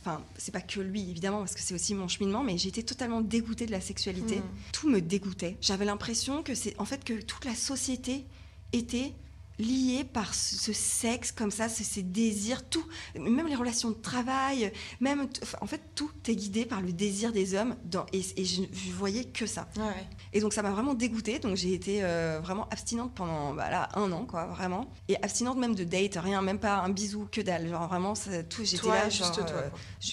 [0.00, 3.20] Enfin, c'est pas que lui, évidemment, parce que c'est aussi mon cheminement, mais j'étais totalement
[3.20, 4.36] dégoûtée de la sexualité.
[4.36, 4.42] Mhm.
[4.72, 5.56] Tout me dégoûtait.
[5.60, 6.74] J'avais l'impression que c'est.
[6.80, 8.24] En fait, que toute la société
[8.72, 9.14] était
[9.60, 12.86] liée par ce, sexe comme ça, ce- ces désirs, tout,
[13.18, 15.28] même les relations de travail, même,
[15.60, 18.92] en fait, tout est guidé par le désir des hommes, dans, et, et je, je
[18.92, 19.68] voyais que ça.
[19.76, 20.06] Ouais, ouais.
[20.32, 23.88] Et donc ça m'a vraiment dégoûtée, donc j'ai été euh, vraiment abstinente pendant bah, là,
[23.96, 24.88] un an, quoi, vraiment.
[25.08, 28.44] Et abstinente même de date, rien, même pas un bisou, que dalle, genre vraiment, ça-
[28.44, 29.70] tout, j'étais là, juste genre, euh,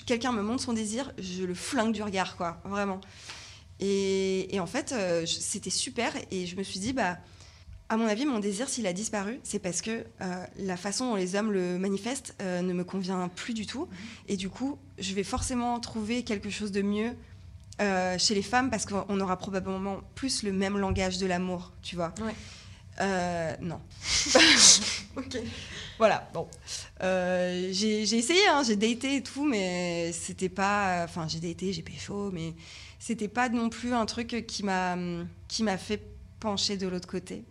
[0.07, 2.99] quelqu'un me montre son désir, je le flingue du regard, quoi, vraiment.
[3.79, 7.19] Et, et en fait, euh, c'était super, et je me suis dit, bah,
[7.87, 11.15] à mon avis, mon désir, s'il a disparu, c'est parce que euh, la façon dont
[11.15, 13.87] les hommes le manifestent euh, ne me convient plus du tout.
[14.27, 17.15] Et du coup, je vais forcément trouver quelque chose de mieux
[17.81, 21.95] euh, chez les femmes parce qu'on aura probablement plus le même langage de l'amour, tu
[21.95, 22.13] vois.
[22.21, 23.57] Ouais.
[23.61, 23.79] Non.
[25.17, 25.37] Ok.
[25.97, 26.45] Voilà, bon.
[26.99, 31.05] J'ai essayé, hein, j'ai daté et tout, mais c'était pas.
[31.05, 32.53] Enfin, j'ai daté, j'ai pécho, mais
[32.99, 36.01] c'était pas non plus un truc qui m'a fait
[36.41, 37.45] pencher de l'autre côté.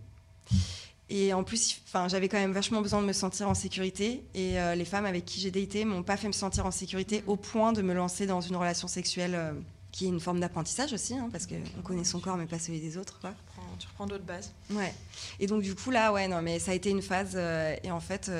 [1.11, 4.25] Et en plus, enfin, j'avais quand même vachement besoin de me sentir en sécurité.
[4.35, 7.23] Et euh, les femmes avec qui j'ai daté m'ont pas fait me sentir en sécurité
[7.27, 9.53] au point de me lancer dans une relation sexuelle euh,
[9.93, 12.81] qui est une forme d'apprentissage aussi, hein, parce qu'on connaît son corps mais pas celui
[12.81, 13.21] des autres.
[13.21, 13.31] Quoi.
[13.31, 14.51] Tu reprends- Tu reprends d'autres bases.
[14.71, 14.93] Ouais.
[15.41, 17.33] Et donc du coup là, ouais, non, mais ça a été une phase.
[17.35, 18.31] euh, et en fait,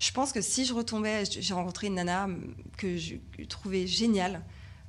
[0.00, 3.16] je pense que si je retombais, j'ai rencontré une nana hum, que je
[3.48, 4.42] trouvais géniale.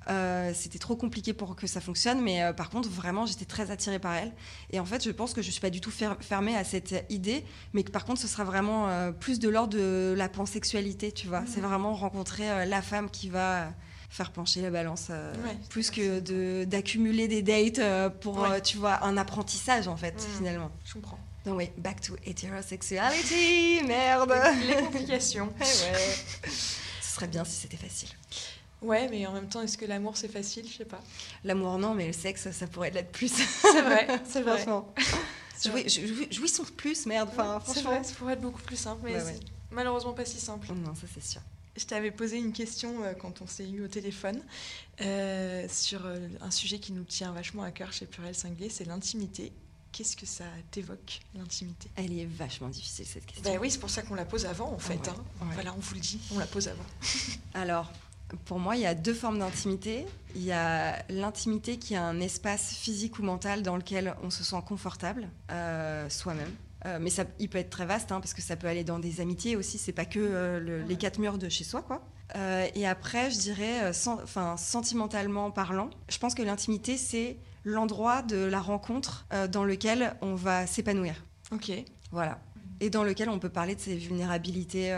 [0.10, 3.70] Euh, C'était trop compliqué pour que ça fonctionne, mais euh, par contre, vraiment, j'étais très
[3.72, 4.32] attirée par elle.
[4.72, 7.06] Et en fait, je pense que je suis pas du tout fer- fermée à cette
[7.10, 11.12] idée, mais que par contre, ce sera vraiment euh, plus de l'ordre de la pansexualité,
[11.12, 11.43] tu vois.
[11.47, 13.72] C'est vraiment rencontrer la femme qui va
[14.10, 15.56] faire pencher la balance, Ouais.
[15.70, 17.80] plus que de- d'accumuler des dates
[18.22, 18.62] pour, Ouais.
[18.62, 20.72] tu vois, un apprentissage en fait, finalement.
[20.84, 21.20] Je comprends.
[21.45, 24.34] Donc oui, back to heterosexuality, merde.
[24.68, 25.52] Les complications.
[25.60, 26.49] Eh ouais.
[27.02, 28.10] Ce serait bien si c'était facile.
[28.82, 30.65] Ouais, mais en même temps, est-ce que l'amour c'est facile?
[30.67, 31.01] Je sais pas.
[31.43, 33.32] L'amour non, mais le sexe, ça pourrait l'être plus.
[33.32, 34.55] C'est vrai, c'est vrai.
[34.57, 34.93] Franchement.
[35.63, 37.29] Jouis- jou- Jouissons plus, merde.
[37.32, 37.91] Enfin, franchement.
[37.91, 39.39] vrai, ça pourrait être beaucoup plus simple, mais Ouais, c'est ouais.
[39.69, 40.67] malheureusement pas si simple.
[40.73, 41.41] Non, ça c'est sûr.
[41.77, 44.41] Je t'avais posé une question euh, quand on s'est eu au téléphone
[45.01, 48.86] euh, sur euh, un sujet qui nous tient vachement à cœur chez Purel Cinglé, c'est
[48.86, 49.51] l'intimité.
[49.91, 51.89] Qu'est-ce que ça t'évoque, l'intimité?
[51.95, 53.43] Elle est vachement difficile cette question.
[53.43, 54.95] Ben oui, c'est pour ça qu'on la pose avant en fait.
[54.95, 55.09] Ouais,
[55.41, 55.45] hein.
[55.53, 56.84] Voilà, on vous le dit, on la pose avant.
[57.53, 57.91] Alors,
[58.45, 60.05] pour moi, il y a deux formes d'intimité.
[60.36, 64.43] Il y a l'intimité qui est un espace physique ou mental dans lequel on se
[64.43, 66.51] sent confortable euh, soi-même.
[66.86, 68.97] Euh, mais ça, il peut être très vaste, hein, parce que ça peut aller dans
[68.97, 69.77] des amitiés aussi.
[69.77, 72.01] C'est pas que euh, le- les quatre murs de chez soi, quoi.
[72.75, 78.61] Et après, je dirais, enfin, sentimentalement parlant, je pense que l'intimité, c'est l'endroit de la
[78.61, 81.13] rencontre dans lequel on va s'épanouir.
[81.51, 81.73] Ok.
[82.11, 82.39] Voilà.
[82.79, 84.91] Et dans lequel on peut parler de ses vulnérabilités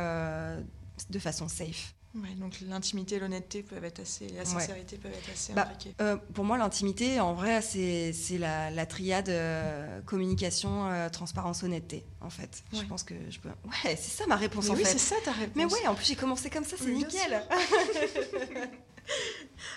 [1.09, 1.95] de façon safe.
[2.15, 5.95] Ouais, donc l'intimité et l'honnêteté peuvent être assez, la sincérité peuvent être assez Bah, imbriquées.
[5.99, 12.05] Euh, pour moi, l'intimité, en vrai, c'est la, la triade euh, communication, euh, transparence, honnêteté,
[12.21, 12.63] en fait.
[12.71, 12.85] Je Ouais.
[12.85, 13.49] pense que je peux.
[13.49, 14.91] Ouais, c'est ça ma réponse, Mais en oui, fait.
[14.91, 15.55] c'est ça ta réponse.
[15.55, 17.41] Mais ouais, en plus, j'ai commencé comme ça, c'est Oui, nickel.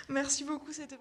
[0.09, 0.95] Merci beaucoup, c'était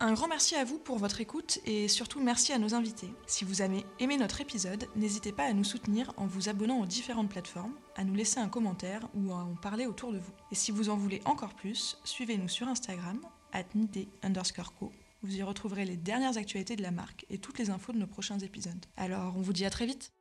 [0.00, 3.12] un grand merci à vous pour votre écoute et surtout merci à nos invités.
[3.26, 6.86] Si vous avez aimé notre épisode, n'hésitez pas à nous soutenir en vous abonnant aux
[6.86, 10.32] différentes plateformes, à nous laisser un commentaire ou à en parler autour de vous.
[10.50, 13.20] Et si vous en voulez encore plus, suivez-nous sur Instagram,
[13.74, 14.90] @nidé underscore co.
[15.22, 18.06] Vous y retrouverez les dernières actualités de la marque et toutes les infos de nos
[18.06, 18.86] prochains épisodes.
[18.96, 20.12] Alors, on vous dit à très vite